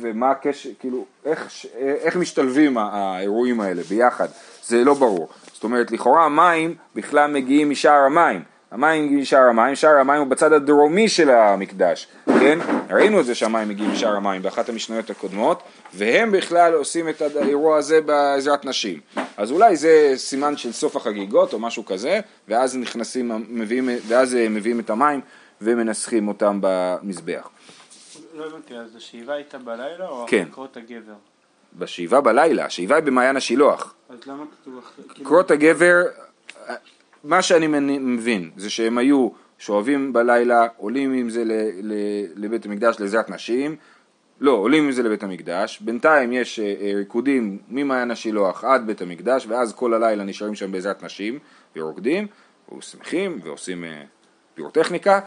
ומה 0.00 0.30
הקשר, 0.30 0.68
כאילו, 0.78 1.04
איך, 1.24 1.66
איך 1.78 2.16
משתלבים 2.16 2.78
האירועים 2.78 3.60
האלה 3.60 3.82
ביחד, 3.82 4.28
זה 4.64 4.84
לא 4.84 4.94
ברור. 4.94 5.28
זאת 5.52 5.64
אומרת, 5.64 5.90
לכאורה 5.90 6.24
המים 6.24 6.74
בכלל 6.94 7.32
מגיעים 7.32 7.70
משער 7.70 8.00
המים. 8.00 8.42
המים 8.70 9.04
מגיעים 9.04 9.20
משער 9.22 9.48
המים, 9.48 9.74
שער 9.74 9.98
המים 9.98 10.20
הוא 10.20 10.26
בצד 10.28 10.52
הדרומי 10.52 11.08
של 11.08 11.30
המקדש, 11.30 12.08
כן? 12.26 12.58
ראינו 12.90 13.20
את 13.20 13.26
זה 13.26 13.34
שהמים 13.34 13.68
מגיעים 13.68 13.92
משער 13.92 14.16
המים 14.16 14.42
באחת 14.42 14.68
המשניות 14.68 15.10
הקודמות, 15.10 15.62
והם 15.94 16.32
בכלל 16.32 16.74
עושים 16.74 17.08
את 17.08 17.22
האירוע 17.22 17.76
הזה 17.76 18.00
בעזרת 18.00 18.64
נשים. 18.64 19.00
אז 19.36 19.50
אולי 19.50 19.76
זה 19.76 20.12
סימן 20.16 20.56
של 20.56 20.72
סוף 20.72 20.96
החגיגות 20.96 21.52
או 21.52 21.58
משהו 21.58 21.84
כזה, 21.84 22.20
ואז 22.48 22.76
נכנסים, 22.76 23.46
מביאים, 23.48 23.88
ואז 24.08 24.36
מביאים 24.50 24.80
את 24.80 24.90
המים 24.90 25.20
ומנסחים 25.60 26.28
אותם 26.28 26.58
במזבח. 26.62 27.48
לא 28.34 28.46
הבנתי, 28.46 28.74
אז 28.76 28.96
השאיבה 28.96 29.34
הייתה 29.34 29.58
בלילה 29.58 30.08
או 30.08 30.24
כן. 30.28 30.48
קרות 30.52 30.76
הגבר? 30.76 31.14
בשאיבה 31.78 32.20
בלילה, 32.20 32.64
השאיבה 32.64 32.94
היא 32.94 33.04
במעיין 33.04 33.36
השילוח. 33.36 33.94
אז 34.08 34.18
למה 34.26 34.44
כתוב 34.52 34.78
אחרי... 34.78 35.04
כאילו- 35.14 35.30
קרות 35.30 35.50
הגבר, 35.50 36.02
מה 37.24 37.42
שאני 37.42 37.66
מבין 38.00 38.50
זה 38.56 38.70
שהם 38.70 38.98
היו 38.98 39.28
שואבים 39.58 40.12
בלילה, 40.12 40.66
עולים 40.76 41.12
עם 41.12 41.30
זה 41.30 41.44
ל- 41.44 41.52
ל- 41.82 42.26
לבית 42.44 42.66
המקדש 42.66 43.00
לעזרת 43.00 43.30
נשים, 43.30 43.76
לא, 44.40 44.52
עולים 44.52 44.84
עם 44.84 44.92
זה 44.92 45.02
לבית 45.02 45.22
המקדש, 45.22 45.80
בינתיים 45.80 46.32
יש 46.32 46.58
אה, 46.58 46.64
אה, 46.80 46.92
ריקודים 46.94 47.58
ממעיין 47.68 48.10
השילוח 48.10 48.64
עד 48.64 48.86
בית 48.86 49.02
המקדש, 49.02 49.46
ואז 49.48 49.72
כל 49.72 49.94
הלילה 49.94 50.24
נשארים 50.24 50.54
שם 50.54 50.72
בעזרת 50.72 51.02
נשים 51.02 51.38
ורוקדים, 51.76 52.26
ושמחים 52.78 53.40
ועושים 53.42 53.84
אה, 53.84 54.02
פירוטכניקה, 54.54 55.20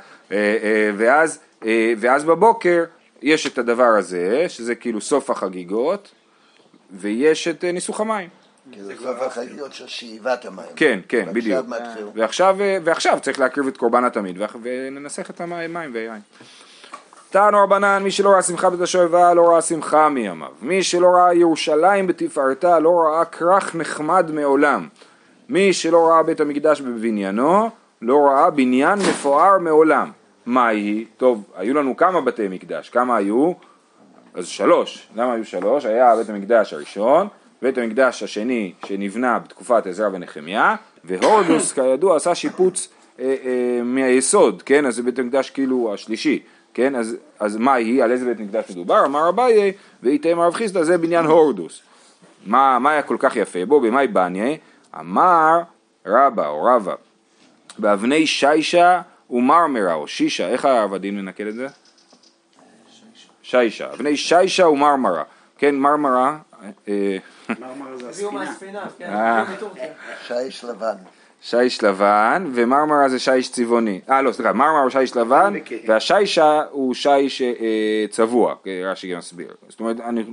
ואז, 0.98 1.40
ואז 1.98 2.24
בבוקר 2.24 2.84
יש 3.22 3.48
את 3.48 3.58
הדבר 3.58 3.84
הזה, 3.84 4.46
שזה 4.48 4.76
כאילו 4.76 5.02
סוף 5.02 5.30
החגיגות, 5.30 6.12
ויש 6.92 7.48
את 7.48 7.64
אה, 7.64 7.72
ניסוך 7.72 8.02
המים. 8.02 8.30
כי 8.72 8.84
זה 8.84 8.94
סוף 9.04 9.22
החגיגות 9.22 9.74
של 9.74 9.88
שאיבת 9.88 10.46
המים. 10.46 10.66
כן, 10.76 11.00
כן, 11.08 11.26
בדיוק. 11.34 11.60
עכשיו 11.60 11.80
מתחיל. 11.80 12.06
ועכשיו, 12.16 12.58
ועכשיו 12.84 13.20
צריך 13.22 13.40
להקריב 13.40 13.68
את 13.68 13.78
קורבן 13.78 14.04
התמיד 14.04 14.42
וננסח 14.62 15.30
את 15.30 15.42
המים 15.42 15.78
ויין. 15.94 16.22
תענו 17.30 17.64
רבנן, 17.64 18.04
מי 18.04 18.12
שלא 18.12 18.30
ראה 18.30 18.42
שמחה 18.42 18.70
בית 18.70 18.82
השואבה 18.82 19.34
לא 19.34 19.50
ראה 19.50 19.62
שמחה 19.62 20.10
מימיו. 20.10 20.48
מי 20.62 20.84
שלא 20.84 21.08
ראה 21.08 21.34
ירושלים 21.34 22.08
בתפארתה 22.08 22.80
לא 22.80 22.90
ראה 22.90 23.26
כרך 23.26 23.76
נחמד 23.76 24.32
מעולם. 24.32 24.88
מי 25.50 25.74
שלא 25.74 26.08
ראה 26.08 26.24
בית 26.24 26.42
המקדש 26.42 26.82
בבניינו 26.82 27.70
לא 28.02 28.28
ראה 28.28 28.50
בניין 28.50 29.00
מפואר 29.00 29.58
מעולם. 29.60 30.12
מה 30.50 30.68
היא? 30.68 31.06
טוב, 31.18 31.44
היו 31.56 31.74
לנו 31.74 31.98
כמה 31.98 32.22
בתי 32.22 32.48
מקדש, 32.48 32.90
כמה 32.90 33.18
היו? 33.18 33.52
אז 34.34 34.48
שלוש. 34.48 35.08
למה 35.16 35.34
היו 35.34 35.46
שלוש? 35.46 35.86
היה 35.86 36.16
בית 36.16 36.30
המקדש 36.30 36.74
הראשון, 36.74 37.28
בית 37.62 37.78
המקדש 37.78 38.24
השני 38.24 38.74
שנבנה 38.86 39.40
בתקופת 39.40 39.88
עזרא 39.88 40.10
ונחמיה, 40.14 40.76
והורדוס 41.04 41.72
כידוע 41.76 42.16
עשה 42.16 42.36
שיפוץ 42.36 42.90
אה, 43.20 43.36
אה, 43.46 43.82
מהיסוד, 43.84 44.62
כן? 44.62 44.86
אז 44.86 44.96
זה 44.96 45.04
בית 45.04 45.20
המקדש 45.20 45.50
כאילו 45.50 45.94
השלישי, 45.94 46.40
כן? 46.74 46.96
אז, 46.96 47.16
אז 47.40 47.58
מה 47.58 47.74
היא? 47.74 48.04
על 48.04 48.12
איזה 48.12 48.26
בית 48.26 48.40
מקדש 48.40 48.72
מדובר? 48.72 49.06
אמר 49.06 49.30
אביי, 49.30 49.72
ואיתמר 50.04 50.44
רב 50.44 50.54
חיסדא 50.54 50.84
זה 50.84 50.98
בניין 50.98 51.26
הורדוס. 51.26 51.82
מה, 52.46 52.80
מה 52.80 52.92
היה 52.92 53.02
כל 53.02 53.18
כך 53.20 53.36
יפה 53.36 53.66
בו? 53.66 53.80
במאי 53.80 54.08
בניה? 54.08 54.56
אמר 55.00 55.62
רבא 56.06 56.48
או 56.48 56.64
רבא, 56.64 56.94
באבני 57.78 58.28
שישה 58.28 59.02
ומרמרה 59.30 59.94
או 59.94 60.08
שישה, 60.08 60.48
איך 60.50 60.66
העבדים 60.66 61.16
מנקד 61.18 61.48
את 61.48 61.56
זה? 61.56 61.68
שישה, 63.44 63.94
אבני 63.94 64.18
שישה 64.18 64.68
ומרמרה, 64.68 65.24
כן 65.58 65.76
מרמרה, 65.76 66.38
אה, 66.88 67.18
מרמרה 67.60 67.98
זה 67.98 68.10
הביאו 68.10 68.42
הספינה. 68.42 68.84
מהספינה, 68.86 68.86
כן, 68.98 69.10
אה. 69.14 69.46
שיש 70.28 70.64
לבן. 70.64 70.96
שיש 71.42 71.84
לבן 71.84 72.52
ומרמרה 72.54 73.10
זה 73.10 73.20
שיש 73.20 73.52
צבעוני, 73.52 74.02
אה 74.10 74.22
לא 74.22 74.32
סליחה, 74.32 74.54
מרמרה 74.54 74.82
הוא 74.82 74.90
שיש 74.90 75.16
לבן 75.18 75.54
והשישה 75.88 76.62
הוא 76.72 76.94
שיש 76.94 77.42
אה, 77.42 78.06
צבוע, 78.10 78.56
רש"י 78.86 79.08
גם 79.12 79.18
מסביר, 79.18 79.54
זאת 79.70 79.80
אומרת 79.80 80.00
אני 80.00 80.24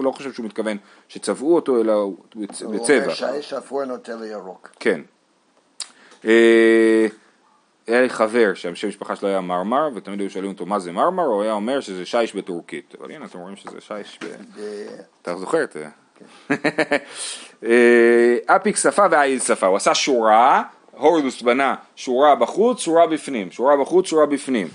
לא 0.00 0.10
חושב 0.10 0.32
שהוא 0.32 0.46
מתכוון 0.46 0.76
שצבעו 1.08 1.54
אותו 1.54 1.80
אלא 1.80 1.92
הוא 1.92 2.16
בצ- 2.36 2.64
הוא 2.64 2.74
בצבע, 2.74 3.02
אומר 3.02 3.14
שיש 3.14 3.52
אפור 3.52 3.84
נוטה 3.84 4.12
לירוק. 4.14 4.70
כן. 4.80 5.00
אה, 7.88 7.94
היה 7.94 8.02
לי 8.02 8.08
חבר 8.08 8.54
שהשם 8.54 8.88
משפחה 8.88 9.16
שלו 9.16 9.28
היה 9.28 9.40
מרמר 9.40 9.88
ותמיד 9.94 10.20
היו 10.20 10.30
שואלים 10.30 10.50
אותו 10.50 10.66
מה 10.66 10.78
זה 10.78 10.92
מרמר 10.92 11.24
הוא 11.24 11.42
היה 11.42 11.52
אומר 11.52 11.80
שזה 11.80 12.06
שיש 12.06 12.34
בטורקית 12.34 12.94
אבל 13.00 13.10
הנה 13.10 13.24
אתם 13.24 13.38
רואים 13.38 13.56
שזה 13.56 13.80
שיש 13.80 14.18
ב... 14.22 14.26
אתה 15.22 15.36
זוכר 15.36 15.64
את 15.64 15.72
זה? 15.72 15.86
אה, 17.64 18.36
אפיק 18.46 18.76
שפה 18.76 19.06
ואיל 19.10 19.38
שפה, 19.38 19.66
הוא 19.66 19.76
עשה 19.76 19.94
שורה, 19.94 20.62
הורדוס 20.90 21.42
בנה 21.42 21.74
שורה 21.96 22.34
בחוץ, 22.34 22.80
שורה 22.80 23.06
בפנים, 23.06 23.50
שורה 23.50 23.76
בחוץ, 23.76 24.06
שורה 24.06 24.26
בפנים. 24.26 24.68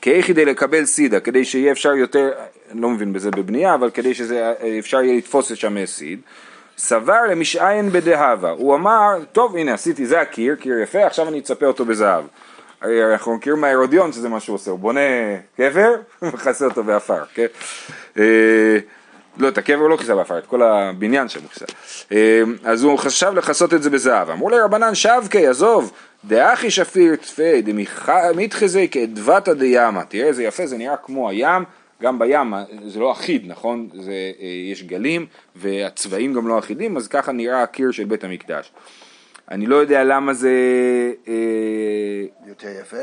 כדי 0.00 0.44
לקבל 0.44 0.84
סידא, 0.84 1.20
כדי 1.20 1.44
שיהיה 1.44 1.72
אפשר 1.72 1.92
יותר, 1.92 2.30
אני 2.70 2.80
לא 2.80 2.90
מבין 2.90 3.12
בזה 3.12 3.30
בבנייה, 3.30 3.74
אבל 3.74 3.90
כדי 3.90 4.14
שזה 4.14 4.52
אפשר 4.78 5.02
יהיה 5.02 5.16
לתפוס 5.16 5.52
את 5.52 5.56
שם 5.56 5.86
סיד. 5.86 6.20
סבר 6.78 7.22
למשעייה 7.30 7.90
בדהבא, 7.90 8.50
הוא 8.50 8.74
אמר, 8.74 9.18
טוב 9.32 9.56
הנה 9.56 9.74
עשיתי, 9.74 10.06
זה 10.06 10.20
הקיר, 10.20 10.54
קיר 10.54 10.78
יפה, 10.78 11.06
עכשיו 11.06 11.28
אני 11.28 11.38
אצפה 11.38 11.66
אותו 11.66 11.84
בזהב. 11.84 12.24
אנחנו 13.12 13.34
מכירים 13.34 13.60
מההרודיון 13.60 14.12
שזה 14.12 14.28
מה 14.28 14.40
שהוא 14.40 14.54
עושה, 14.54 14.70
הוא 14.70 14.78
בונה 14.78 15.00
קבר 15.56 15.94
ומכסה 16.22 16.64
אותו 16.64 16.84
באפר, 16.84 17.24
כן? 17.34 17.46
אה, 18.18 18.78
לא, 19.38 19.48
את 19.48 19.58
הקבר 19.58 19.86
לא 19.86 19.96
כיסה 19.96 20.14
באפר, 20.14 20.38
את 20.38 20.46
כל 20.46 20.62
הבניין 20.62 21.28
שם 21.28 21.40
הוא 21.40 21.48
כיסה. 21.48 21.64
אה, 22.12 22.42
אז 22.64 22.82
הוא 22.84 22.98
חשב 22.98 23.32
לכסות 23.36 23.74
את 23.74 23.82
זה 23.82 23.90
בזהב. 23.90 24.30
אמרו 24.30 24.50
ליה 24.50 24.69
רבנן 24.69 24.94
שבקיה, 24.94 25.46
עזוב, 25.46 25.92
דאחי 26.24 26.70
שפיר 26.70 27.16
תפי, 27.16 27.62
דמתחזי 27.62 28.88
כאדבתא 28.88 29.52
דיאמה. 29.52 30.04
תראה 30.04 30.26
איזה 30.26 30.44
יפה, 30.44 30.66
זה 30.66 30.78
נראה 30.78 30.96
כמו 30.96 31.28
הים, 31.30 31.64
גם 32.02 32.18
בים 32.18 32.54
זה 32.86 33.00
לא 33.00 33.12
אחיד, 33.12 33.42
נכון? 33.46 33.88
זה, 33.94 34.12
אה, 34.40 34.46
יש 34.72 34.82
גלים 34.82 35.26
והצבעים 35.56 36.32
גם 36.32 36.48
לא 36.48 36.58
אחידים, 36.58 36.96
אז 36.96 37.08
ככה 37.08 37.32
נראה 37.32 37.62
הקיר 37.62 37.90
של 37.90 38.04
בית 38.04 38.24
המקדש. 38.24 38.72
אני 39.52 39.66
לא 39.66 39.76
יודע 39.76 40.04
למה 40.04 40.34
זה 40.34 40.50
אה, 41.28 41.34
יותר 42.46 42.68
יפה. 42.80 42.96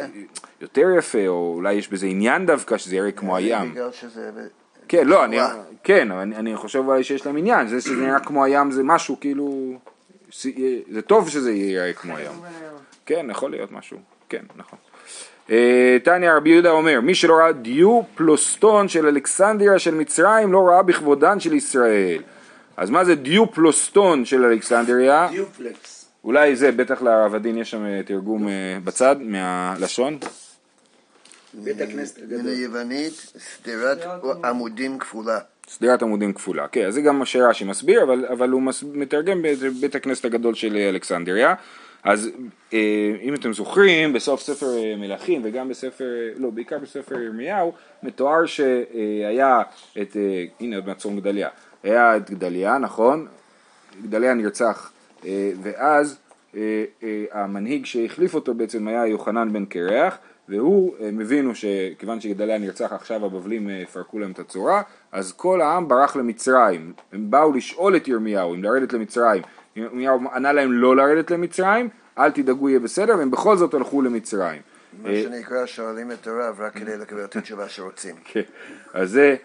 יותר 0.61 0.87
יפה, 0.97 1.27
או 1.27 1.53
אולי 1.55 1.73
יש 1.73 1.89
בזה 1.89 2.05
עניין 2.05 2.45
דווקא 2.45 2.77
שזה 2.77 2.95
יראה 2.95 3.11
כמו 3.11 3.35
הים. 3.35 3.71
בגלל 3.71 3.91
שזה... 3.91 4.31
כן, 4.87 5.07
לא, 5.07 5.25
אני. 5.25 5.37
כן, 5.83 6.11
אני, 6.11 6.35
אני 6.35 6.55
חושב 6.55 6.79
אולי 6.79 7.03
שיש 7.03 7.25
להם 7.25 7.37
עניין, 7.37 7.67
זה 7.67 7.81
שזה 7.81 7.95
נראה 7.95 8.19
כמו 8.19 8.43
הים 8.43 8.71
זה 8.71 8.83
משהו 8.83 9.19
כאילו, 9.19 9.73
זה 10.91 11.01
טוב 11.07 11.29
שזה 11.29 11.51
יראה 11.51 11.93
כמו 11.93 12.17
הים. 12.17 12.31
כן, 13.05 13.27
יכול 13.29 13.51
להיות 13.51 13.71
משהו, 13.71 13.97
כן, 14.29 14.43
נכון. 14.55 14.79
אה, 15.49 15.97
תניא 16.03 16.31
רבי 16.31 16.49
יהודה 16.49 16.71
אומר, 16.71 17.01
מי 17.01 17.15
שלא 17.15 17.33
ראה 17.33 17.51
דיו 17.51 18.01
פלוסטון 18.15 18.87
של 18.87 19.07
אלכסנדריה 19.07 19.79
של 19.79 19.95
מצרים 19.95 20.51
לא 20.51 20.67
ראה 20.67 20.83
בכבודן 20.83 21.39
של 21.39 21.53
ישראל. 21.53 22.21
אז 22.77 22.89
מה 22.89 23.05
זה 23.05 23.15
דיו 23.15 23.51
פלוסטון 23.51 24.25
של 24.25 24.45
אלכסנדריה? 24.45 25.27
דיופלקס. 25.31 25.98
אולי 26.29 26.55
זה, 26.55 26.71
בטח 26.71 27.01
לעבדין 27.01 27.57
יש 27.57 27.71
שם 27.71 27.85
אה, 27.85 28.01
תרגום 28.05 28.47
אה, 28.47 28.53
בצד 28.83 29.15
מהלשון. 29.19 30.17
בית 31.53 31.81
הכנסת 31.81 32.17
מן 32.17 32.23
הגדול. 32.23 32.47
היוונית, 32.47 33.33
שדרת 33.55 33.97
עמודים 34.43 34.99
כפולה. 34.99 35.39
שדרת 35.67 36.01
עמודים 36.01 36.33
כפולה, 36.33 36.67
כן, 36.67 36.85
אז 36.85 36.93
זה 36.93 37.01
גם 37.01 37.19
מה 37.19 37.25
שרש"י 37.25 37.65
מסביר, 37.65 38.03
אבל, 38.03 38.25
אבל 38.25 38.49
הוא 38.49 38.61
מס, 38.61 38.83
מתרגם 38.83 39.41
בית 39.81 39.95
הכנסת 39.95 40.25
הגדול 40.25 40.53
של 40.55 40.75
אה, 40.75 40.89
אלכסנדריה. 40.89 41.53
אז 42.03 42.29
אה, 42.73 43.11
אם 43.21 43.33
אתם 43.33 43.53
זוכרים, 43.53 44.13
בסוף 44.13 44.41
ספר 44.41 44.77
אה, 44.77 44.95
מלכים 44.97 45.41
וגם 45.43 45.69
בספר, 45.69 46.05
לא, 46.35 46.49
בעיקר 46.49 46.77
בספר 46.77 47.19
ירמיהו, 47.19 47.73
מתואר 48.03 48.45
שהיה 48.45 49.61
את, 50.01 50.17
אה, 50.17 50.45
הנה 50.59 50.75
עוד 50.75 50.87
מעט 50.87 50.97
צור 50.97 51.15
גדליה, 51.15 51.49
היה 51.83 52.17
את 52.17 52.31
גדליה, 52.31 52.77
נכון? 52.77 53.27
גדליה 54.03 54.33
נרצח, 54.33 54.91
אה, 54.93 54.98
ואז 55.61 56.17
אה, 56.55 56.83
אה, 57.03 57.25
המנהיג 57.31 57.85
שהחליף 57.85 58.35
אותו 58.35 58.53
בעצם 58.53 58.87
היה 58.87 59.07
יוחנן 59.07 59.53
בן 59.53 59.65
קרח, 59.65 60.17
והוא, 60.49 60.95
הם 60.99 61.19
הבינו 61.19 61.51
שכיוון 61.55 62.21
שגדליה 62.21 62.57
נרצח 62.57 62.93
עכשיו 62.93 63.25
הבבלים 63.25 63.69
אה, 63.69 63.73
יפרקו 63.73 64.19
להם 64.19 64.31
את 64.31 64.39
הצורה, 64.39 64.81
אז 65.11 65.31
כל 65.31 65.61
העם 65.61 65.87
ברח 65.87 66.15
למצרים. 66.15 66.93
הם 67.13 67.31
באו 67.31 67.53
לשאול 67.53 67.95
את 67.95 68.07
ירמיהו 68.07 68.55
אם 68.55 68.63
לרדת 68.63 68.93
למצרים. 68.93 69.41
ירמיהו 69.75 70.19
ענה 70.33 70.53
להם 70.53 70.71
לא 70.71 70.95
לרדת 70.95 71.31
למצרים, 71.31 71.89
אל 72.17 72.31
תדאגו 72.31 72.69
יהיה 72.69 72.79
בסדר, 72.79 73.17
והם 73.17 73.31
בכל 73.31 73.57
זאת 73.57 73.73
הלכו 73.73 74.01
למצרים. 74.01 74.61
מה 75.03 75.09
שנקרא 75.23 75.65
שואלים 75.65 76.11
את 76.11 76.27
הרב 76.27 76.61
רק 76.61 76.73
כדי 76.73 76.97
לקבל 76.97 77.25
את 77.25 77.35
התשובה 77.35 77.69
שרוצים. 77.69 78.15
כן, 78.25 78.41
אז 78.93 79.11
זה, 79.11 79.29
אה, 79.29 79.35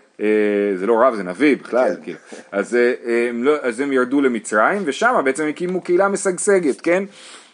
זה 0.76 0.86
לא 0.86 1.02
רב, 1.02 1.14
זה 1.14 1.22
נביא 1.22 1.56
בכלל, 1.56 1.94
כן. 1.94 2.02
כאילו. 2.02 2.18
אז, 2.52 2.74
אה, 2.74 3.28
הם 3.28 3.44
לא, 3.44 3.56
אז 3.62 3.80
הם 3.80 3.92
ירדו 3.92 4.20
למצרים, 4.20 4.82
ושם 4.84 5.20
בעצם 5.24 5.46
הקימו 5.46 5.80
קהילה 5.80 6.08
משגשגת, 6.08 6.80
כן? 6.80 7.04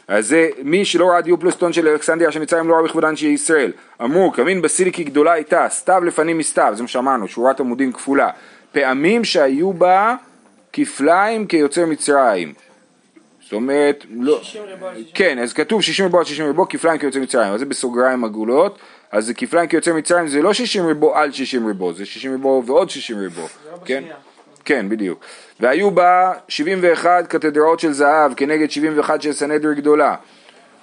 אז 0.09 0.29
זה 0.29 0.49
מי 0.63 0.85
שלא 0.85 1.11
ראה 1.11 1.21
דיופלסטון 1.21 1.73
של 1.73 1.89
אלכסנדריה 1.89 2.33
שמצרים 2.33 2.69
לא 2.69 2.75
ראה 2.75 2.83
בכבודן 2.83 3.17
של 3.17 3.27
ישראל. 3.27 3.73
אמרו, 4.03 4.33
קמין 4.33 4.63
בסיליקי 4.63 5.05
גדולה 5.05 5.33
הייתה, 5.33 5.67
סתיו 5.71 6.03
לפנים 6.05 6.39
מסתיו, 6.39 6.73
זה 6.77 6.83
מה 6.83 6.89
שאמרנו, 6.89 7.29
שורת 7.29 7.61
עמודים 7.61 7.93
כפולה. 7.93 8.31
פעמים 8.73 9.25
שהיו 9.25 9.73
בה 9.73 10.15
כפליים 10.73 11.47
כיוצר 11.47 11.87
מצרים. 11.87 12.53
זאת 13.43 13.53
אומרת, 13.53 14.05
לא... 14.11 14.41
60 14.43 14.63
ריבוע 14.63 14.91
על 14.91 14.95
60. 14.97 15.11
כן, 15.15 15.39
אז 15.39 15.53
כתוב 15.53 15.83
60 15.83 16.05
ריבוע 16.05 16.21
על 16.21 16.27
60 16.27 16.47
ריבוע, 16.47 16.67
כפליים 16.69 16.99
כיוצר 16.99 17.21
מצרים, 17.21 17.53
אז 17.53 17.61
זה 17.61 17.67
בסוגריים 17.67 18.25
עגולות, 18.25 18.79
אז 19.13 19.27
זה 19.27 19.35
כפליים 19.35 19.69
כיוצר 19.69 19.95
מצרים 19.95 20.29
זה 20.29 20.43
לא 20.43 20.53
60 20.53 20.87
ריבוע 20.87 21.21
על 21.23 21.33
60 21.33 21.67
ריבוע, 21.67 21.93
זה 21.93 22.07
60 22.07 22.33
ריבוע 22.33 22.63
ועוד 22.67 22.91
60 22.91 23.19
ריבוע, 23.19 23.47
זה 23.65 23.71
לא 23.73 23.77
כן? 23.85 24.05
כן, 24.65 24.89
בדיוק. 24.89 25.21
והיו 25.61 25.91
בה 25.91 26.33
71 26.49 27.27
קתדראות 27.27 27.81
של 27.81 27.93
זהב 27.93 28.35
כנגד 28.35 28.71
71 28.71 29.23
של 29.23 29.33
סנהדרי 29.33 29.75
גדולה. 29.75 30.15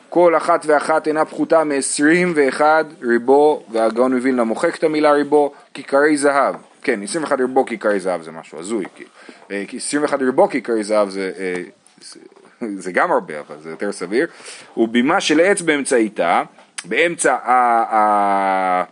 כל 0.10 0.38
אחת 0.38 0.66
ואחת 0.66 1.08
אינה 1.08 1.26
פחותה 1.26 1.64
מ-21 1.64 2.62
ריבו, 3.02 3.64
והגאון 3.72 4.14
מווילנה 4.16 4.44
מוחק 4.44 4.76
את 4.76 4.84
המילה 4.84 5.12
ריבו, 5.12 5.54
כיכרי 5.74 6.18
זהב. 6.18 6.56
כן, 6.82 7.04
21 7.04 7.40
ריבו 7.40 7.66
כיכרי 7.66 8.00
זהב 8.00 8.22
זה 8.22 8.32
משהו 8.32 8.60
הזוי. 8.60 8.86
אה, 9.52 9.64
כי 9.68 9.78
21 9.78 10.20
ריבו 10.22 10.50
כיכרי 10.50 10.84
זהב 10.84 11.10
זה, 11.10 11.32
אה, 11.40 11.54
זה- 12.02 12.20
זה 12.78 12.92
גם 12.92 13.12
הרבה, 13.12 13.34
אבל 13.40 13.56
זה 13.62 13.70
יותר 13.70 13.92
סביר. 13.92 14.28
ובימה 14.78 15.22
של 15.22 15.40
עץ 15.40 15.62
באמצעיתה, 15.62 16.44
באמצע 16.86 17.34
ה... 17.34 17.52
ה- 17.96 18.84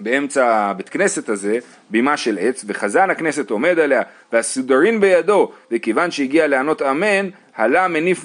באמצע 0.00 0.56
הבית 0.56 0.88
כנסת 0.88 1.28
הזה, 1.28 1.58
בימה 1.90 2.16
של 2.16 2.38
עץ, 2.40 2.64
וחזן 2.66 3.10
הכנסת 3.10 3.50
עומד 3.50 3.78
עליה, 3.78 4.02
והסודרין 4.32 5.00
בידו, 5.00 5.52
וכיוון 5.70 6.10
שהגיע 6.10 6.46
לענות 6.46 6.82
אמן, 6.82 7.28
עלה 7.54 7.88
מניף 7.88 8.24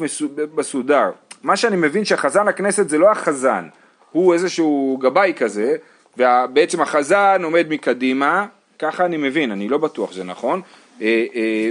בסודר. 0.55 1.11
מה 1.43 1.55
שאני 1.57 1.75
מבין 1.75 2.05
שהחזן 2.05 2.47
הכנסת 2.47 2.89
זה 2.89 2.97
לא 2.97 3.11
החזן, 3.11 3.67
הוא 4.11 4.33
איזשהו 4.33 4.97
גבאי 5.01 5.33
כזה, 5.37 5.75
ובעצם 6.17 6.81
החזן 6.81 7.41
עומד 7.43 7.65
מקדימה, 7.69 8.45
ככה 8.79 9.05
אני 9.05 9.17
מבין, 9.17 9.51
אני 9.51 9.69
לא 9.69 9.77
בטוח 9.77 10.11
שזה 10.11 10.23
נכון, 10.23 10.61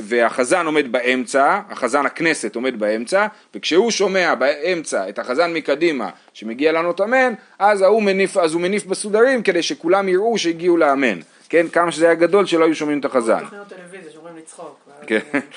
והחזן 0.02 0.66
עומד 0.66 0.92
באמצע, 0.92 1.60
החזן 1.70 2.06
הכנסת 2.06 2.56
עומד 2.56 2.78
באמצע, 2.78 3.26
וכשהוא 3.54 3.90
שומע 3.90 4.34
באמצע 4.34 5.08
את 5.08 5.18
החזן 5.18 5.52
מקדימה 5.52 6.10
שמגיע 6.34 6.72
לענות 6.72 7.00
אמן, 7.00 7.34
אז 7.58 7.82
ההוא 7.82 8.02
מניף, 8.02 8.36
אז 8.36 8.54
הוא 8.54 8.62
מניף 8.62 8.86
בסודרים 8.86 9.42
כדי 9.42 9.62
שכולם 9.62 10.08
יראו 10.08 10.38
שהגיעו 10.38 10.76
לאמן, 10.76 11.18
כן, 11.48 11.68
כמה 11.68 11.92
שזה 11.92 12.06
היה 12.06 12.14
גדול 12.14 12.46
שלא 12.46 12.64
היו 12.64 12.74
שומעים 12.74 13.00
את 13.00 13.04
החזן. 13.04 13.44
כן. 15.06 15.18
אה, 15.34 15.40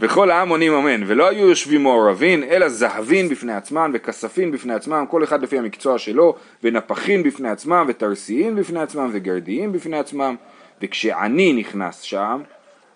וכל 0.00 0.30
העם 0.30 0.48
עונים 0.48 0.72
אמן, 0.72 1.02
ולא 1.06 1.28
היו 1.28 1.48
יושבים 1.48 1.82
מעורבים, 1.82 2.44
אלא 2.44 2.68
זהבין 2.68 3.28
בפני 3.28 3.52
עצמם, 3.52 3.90
וכספין 3.94 4.52
בפני 4.52 4.74
עצמם, 4.74 5.04
כל 5.10 5.24
אחד 5.24 5.42
לפי 5.42 5.58
המקצוע 5.58 5.98
שלו, 5.98 6.36
ונפחין 6.62 7.22
בפני 7.22 7.48
עצמם, 7.48 7.86
ותרסיים 7.88 8.56
בפני 8.56 8.80
עצמם, 8.80 9.10
וגרדיים 9.12 9.72
בפני 9.72 9.98
עצמם, 9.98 10.36
וכשעני 10.82 11.52
נכנס 11.52 12.00
שם, 12.00 12.40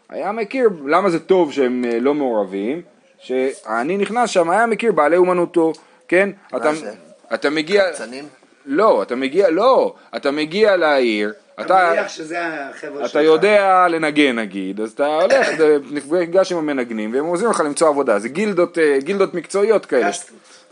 היה 0.09 0.33
מכיר, 0.33 0.68
למה 0.87 1.11
זה 1.11 1.18
טוב 1.21 1.53
שהם 1.53 1.85
אה, 1.88 2.01
לא 2.01 2.14
מעורבים, 2.14 2.83
שהעני 3.18 3.97
נכנס 3.97 4.31
שם, 4.31 4.51
היה 4.51 4.66
מכיר 4.66 4.92
בעלי 4.92 5.16
אומנותו, 5.16 5.73
כן? 6.09 6.31
אתה, 6.57 6.75
זה? 6.75 6.92
אתה 7.35 7.51
מגיע, 7.51 7.92
קצנים? 7.92 8.25
לא, 8.66 9.03
אתה 9.03 9.16
מגיע, 9.16 9.51
לא, 9.51 9.94
אתה 10.16 10.31
מגיע 10.31 10.77
לעיר, 10.77 11.33
אתה 11.61 12.05
אתה, 13.05 13.21
יודע 13.21 13.88
לנגן 13.88 14.38
נגיד, 14.38 14.81
אז 14.81 14.92
אתה 14.92 15.07
הולך, 15.07 15.49
נפגש 15.90 16.53
עם 16.53 16.59
המנגנים 16.59 17.14
והם 17.14 17.25
עוזרים 17.25 17.51
לך 17.51 17.61
למצוא 17.61 17.88
עבודה, 17.88 18.18
זה 18.18 18.29
גילדות, 18.29 18.79
אה, 18.79 18.99
גילדות 18.99 19.35
מקצועיות 19.35 19.87
כאלה. 19.87 20.11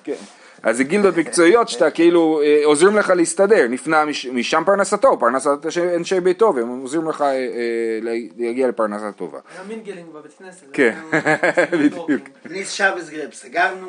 כן. 0.05 0.13
אז 0.63 0.77
זה 0.77 0.85
גילדות 0.85 1.17
מקצועיות 1.17 1.69
שאתה 1.69 1.91
כאילו 1.91 2.41
אה, 2.45 2.61
עוזרים 2.65 2.97
לך 2.97 3.11
להסתדר, 3.17 3.67
נפנה 3.69 4.05
מש, 4.05 4.27
משם 4.27 4.63
פרנסתו, 4.67 5.19
פרנסת 5.21 5.51
אנשי 5.97 6.21
ביתו, 6.21 6.53
והם 6.57 6.69
עוזרים 6.81 7.09
לך 7.09 7.21
אה, 7.23 7.27
אה, 7.29 7.39
להגיע 8.39 8.69
לפרנסה 8.69 9.13
טובה. 9.13 9.39
היה 9.55 9.69
mingling 9.69 10.07
בבית 10.15 10.33
כנסת. 10.39 10.67
כן, 10.73 10.95
היה- 11.13 11.67
בדיוק. 11.73 12.29
ניס 12.51 12.71
שבס 12.71 13.09
גרב, 13.11 13.33
סגרנו. 13.33 13.87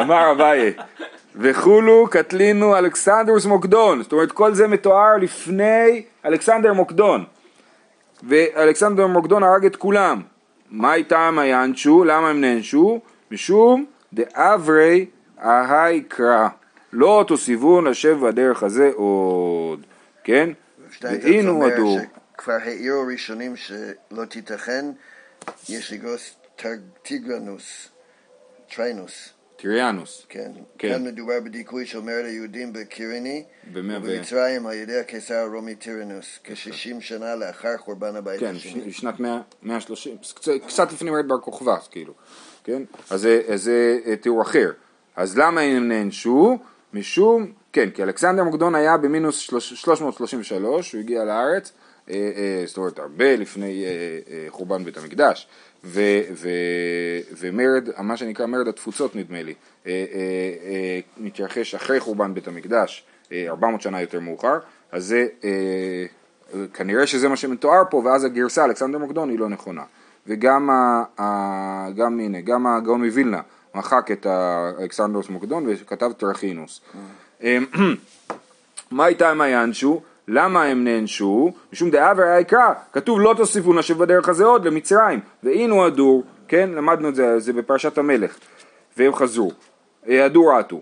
אמר 0.00 0.32
אביי, 0.32 0.72
וכולהו 1.36 2.06
קטלינהו 2.10 2.78
אלכסנדרוס 2.78 3.44
מוקדון, 3.46 4.02
זאת 4.02 4.12
אומרת 4.12 4.32
כל 4.32 4.54
זה 4.54 4.66
מתואר 4.68 5.16
לפני 5.20 6.02
אלכסנדר 6.26 6.72
מוקדון, 6.72 7.24
ואלכסנדר 8.28 9.06
מוקדון 9.06 9.42
הרג 9.42 9.66
את 9.66 9.76
כולם. 9.76 10.20
מאי 10.70 10.94
טעמא 10.94 11.36
איענשו? 11.40 12.04
למה 12.04 12.28
הם 12.30 12.40
נענשו? 12.40 13.00
משום 13.30 13.84
דעברי 14.12 15.06
אהאי 15.38 16.00
קרא, 16.08 16.48
לא 16.92 17.24
תוסיפון 17.28 17.86
לשוב 17.86 18.18
בדרך 18.26 18.62
הזה 18.62 18.90
עוד, 18.94 19.86
כן? 20.24 20.50
והנה 21.02 21.48
אומר 21.50 21.66
הדור. 21.66 21.98
שכבר 22.34 22.52
העירו 22.52 23.06
ראשונים 23.12 23.56
שלא 23.56 24.24
תיתכן, 24.28 24.84
יש 25.68 25.92
לגרוס 25.92 26.36
טיגרנוס, 27.02 27.88
טריינוס, 28.74 29.32
טיריאנוס, 29.56 30.26
כן. 30.28 30.50
כן. 30.78 30.88
כאן 30.92 31.04
מדובר 31.04 31.40
בדיכוי 31.44 31.86
של 31.86 32.00
מרד 32.00 32.24
היהודים 32.24 32.72
בקיריני, 32.72 33.44
ובמצרים 33.72 34.66
על 34.66 34.74
ידי 34.74 35.00
הקיסר 35.00 35.34
הרומי 35.34 35.74
טירנוס, 35.74 36.38
כ-60 36.44 37.00
שנה 37.00 37.34
לאחר 37.36 37.76
חורבן 37.78 38.16
הבית 38.16 38.40
כן, 38.40 38.54
השני. 38.56 38.92
ש- 38.92 38.96
שנת 39.00 39.20
100, 39.20 39.40
130, 39.62 40.16
קצת, 40.66 40.92
לפני 40.92 41.10
מרד 41.10 41.28
בר 41.28 41.40
כוכבא, 41.40 41.76
כאילו, 41.90 42.14
כן? 42.64 42.82
אז 43.10 43.20
זה, 43.20 43.40
אז 43.48 43.62
זה 43.62 43.98
אה, 44.06 44.16
תיאור 44.16 44.42
אחר. 44.42 44.70
אז 45.16 45.38
למה 45.38 45.60
הם 45.60 45.88
נענשו? 45.88 46.58
משום, 46.94 47.46
כן, 47.72 47.90
כי 47.90 48.02
אלכסנדר 48.02 48.44
מוקדון 48.44 48.74
היה 48.74 48.96
במינוס 48.96 49.38
שלוש- 49.38 49.74
333, 49.74 50.92
הוא 50.92 51.00
הגיע 51.00 51.24
לארץ, 51.24 51.72
אה, 52.10 52.14
אה, 52.14 52.62
זאת 52.66 52.76
אומרת 52.76 52.98
הרבה 52.98 53.36
לפני 53.36 53.84
אה, 53.84 53.90
אה, 54.30 54.46
חורבן 54.48 54.84
בית 54.84 54.96
המקדש, 54.96 55.48
ו, 55.84 56.00
ו, 56.32 56.48
ומרד, 57.38 57.88
מה 57.98 58.16
שנקרא 58.16 58.46
מרד 58.46 58.68
התפוצות 58.68 59.16
נדמה 59.16 59.42
לי, 59.42 59.54
אה, 59.86 59.90
אה, 59.92 59.94
אה, 60.64 61.00
מתרחש 61.18 61.74
אחרי 61.74 62.00
חורבן 62.00 62.34
בית 62.34 62.48
המקדש, 62.48 63.04
אה, 63.32 63.44
400 63.48 63.80
שנה 63.80 64.00
יותר 64.00 64.20
מאוחר, 64.20 64.58
אז 64.92 65.04
זה 65.04 65.26
אה, 65.44 66.06
כנראה 66.74 67.06
שזה 67.06 67.28
מה 67.28 67.36
שמתואר 67.36 67.82
פה, 67.90 68.02
ואז 68.04 68.24
הגרסה, 68.24 68.64
אלכסנדר 68.64 68.98
מוקדון, 68.98 69.30
היא 69.30 69.38
לא 69.38 69.48
נכונה. 69.48 69.82
וגם 70.26 70.70
ה, 70.70 71.04
ה, 71.20 71.90
גם, 71.96 72.20
הנה, 72.20 72.40
גם 72.40 72.66
הגאון 72.66 73.04
מווילנה 73.04 73.40
מחק 73.76 74.10
את 74.12 74.26
האלכסנדרוס 74.26 75.28
מוקדון 75.28 75.66
וכתב 75.68 76.12
טרכינוס. 76.12 76.80
אמ, 77.42 77.64
מה 78.90 79.06
איתה 79.06 79.30
הם 79.30 79.40
היאנשו? 79.40 80.00
למה 80.28 80.64
הם 80.64 80.84
נענשו? 80.84 81.52
משום 81.72 81.90
דאבר 81.90 82.22
היה 82.22 82.40
יקרא, 82.40 82.72
כתוב 82.92 83.20
לא 83.20 83.34
תוסיפו 83.36 83.72
נשב 83.72 83.98
בדרך 83.98 84.28
הזה 84.28 84.44
עוד 84.44 84.64
למצרים, 84.64 85.20
והינו 85.42 85.84
הדור, 85.84 86.24
כן, 86.48 86.70
למדנו 86.70 87.08
את 87.08 87.14
זה, 87.14 87.38
זה 87.38 87.52
בפרשת 87.52 87.98
המלך, 87.98 88.38
והם 88.96 89.14
חזרו, 89.14 89.52
אה, 90.08 90.24
הדור 90.24 90.52
עטו, 90.52 90.80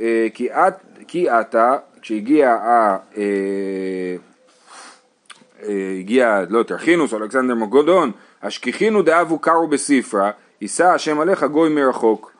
אה, 0.00 0.26
כי 0.34 0.52
את, 0.52 0.74
כי 1.08 1.28
עתה, 1.28 1.76
כשהגיע 2.02 2.50
ה... 2.50 2.96
אה, 3.16 4.16
הגיע, 5.98 6.40
לא, 6.48 6.62
תרכינוס, 6.62 7.14
אלכסנדר 7.14 7.54
מגודון, 7.54 8.10
השכיחינו 8.42 9.02
דאבו 9.02 9.38
קרו 9.38 9.68
בספרה, 9.68 10.30
יישא 10.60 10.86
השם 10.86 11.20
עליך 11.20 11.44
גוי 11.44 11.68
מרחוק. 11.68 12.31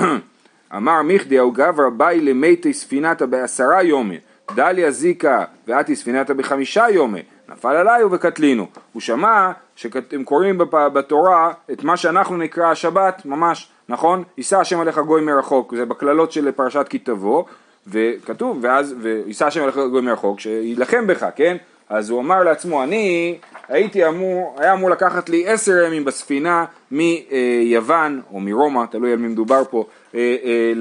אמר 0.76 1.02
מיכדי 1.02 1.38
הוא 1.38 1.54
גברא 1.54 1.88
באי 1.88 2.20
למתי 2.20 2.72
ספינתא 2.72 3.26
בעשרה 3.26 3.82
יומי, 3.82 4.18
דליה 4.54 4.90
זיקה 4.90 5.44
ואתי 5.68 5.96
ספינתא 5.96 6.32
בחמישה 6.32 6.84
יומי, 6.90 7.22
נפל 7.48 7.76
עליי 7.76 8.04
וקטלינו. 8.04 8.66
הוא 8.92 9.02
שמע 9.02 9.50
שהם 9.76 10.24
קוראים 10.24 10.58
בתורה 10.70 11.52
את 11.72 11.84
מה 11.84 11.96
שאנחנו 11.96 12.36
נקרא 12.36 12.70
השבת, 12.70 13.22
ממש, 13.24 13.70
נכון? 13.88 14.22
יישא 14.38 14.58
השם 14.58 14.80
עליך 14.80 14.98
גוי 14.98 15.20
מרחוק, 15.20 15.74
זה 15.76 15.84
בקללות 15.84 16.32
של 16.32 16.50
פרשת 16.52 16.86
כי 16.88 16.98
תבוא, 16.98 17.44
וכתוב, 17.86 18.58
ואז, 18.62 18.94
ויישא 19.00 19.46
השם 19.46 19.62
עליך 19.62 19.76
גוי 19.76 20.02
מרחוק, 20.02 20.40
שיילחם 20.40 21.06
בך, 21.06 21.26
כן? 21.36 21.56
אז 21.88 22.10
הוא 22.10 22.20
אמר 22.20 22.42
לעצמו, 22.42 22.82
אני 22.82 23.38
הייתי 23.68 24.08
אמור, 24.08 24.56
היה 24.58 24.72
אמור 24.72 24.90
לקחת 24.90 25.28
לי 25.28 25.48
עשר 25.48 25.72
ימים 25.86 26.04
בספינה 26.04 26.64
מיוון 26.90 28.22
או 28.32 28.40
מרומא, 28.40 28.84
תלוי 28.90 29.12
על 29.12 29.18
מי 29.18 29.28
מדובר 29.28 29.62
פה, 29.70 29.84
אה, 30.14 30.36
אה, 30.44 30.72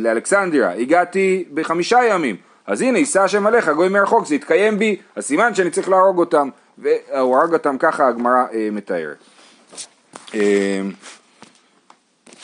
לאלכסנדריה, 0.00 0.72
הגעתי 0.72 1.44
בחמישה 1.54 1.98
ימים, 2.10 2.36
אז 2.66 2.82
הנה 2.82 2.98
יישא 2.98 3.22
השם 3.22 3.46
עליך 3.46 3.68
גוי 3.68 3.88
מרחוק, 3.88 4.26
זה 4.26 4.34
יתקיים 4.34 4.78
בי, 4.78 4.96
אז 5.16 5.24
סימן 5.24 5.54
שאני 5.54 5.70
צריך 5.70 5.88
להרוג 5.88 6.18
אותם, 6.18 6.48
והוא 6.78 7.36
הרג 7.36 7.52
אותם 7.52 7.78
ככה 7.78 8.08
הגמרא 8.08 8.44
אה, 8.52 8.68
מתארת. 8.72 9.16
אה, 10.34 10.80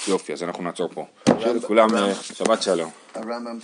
יופי, 0.09 0.33
אז 0.33 0.43
אנחנו 0.43 0.62
נעצור 0.62 0.88
פה. 0.95 1.07
לכולם 1.29 1.97
אה, 1.97 2.14
שבת 2.14 2.62
שלום. 2.62 2.90
הרמב"ם 3.14 3.47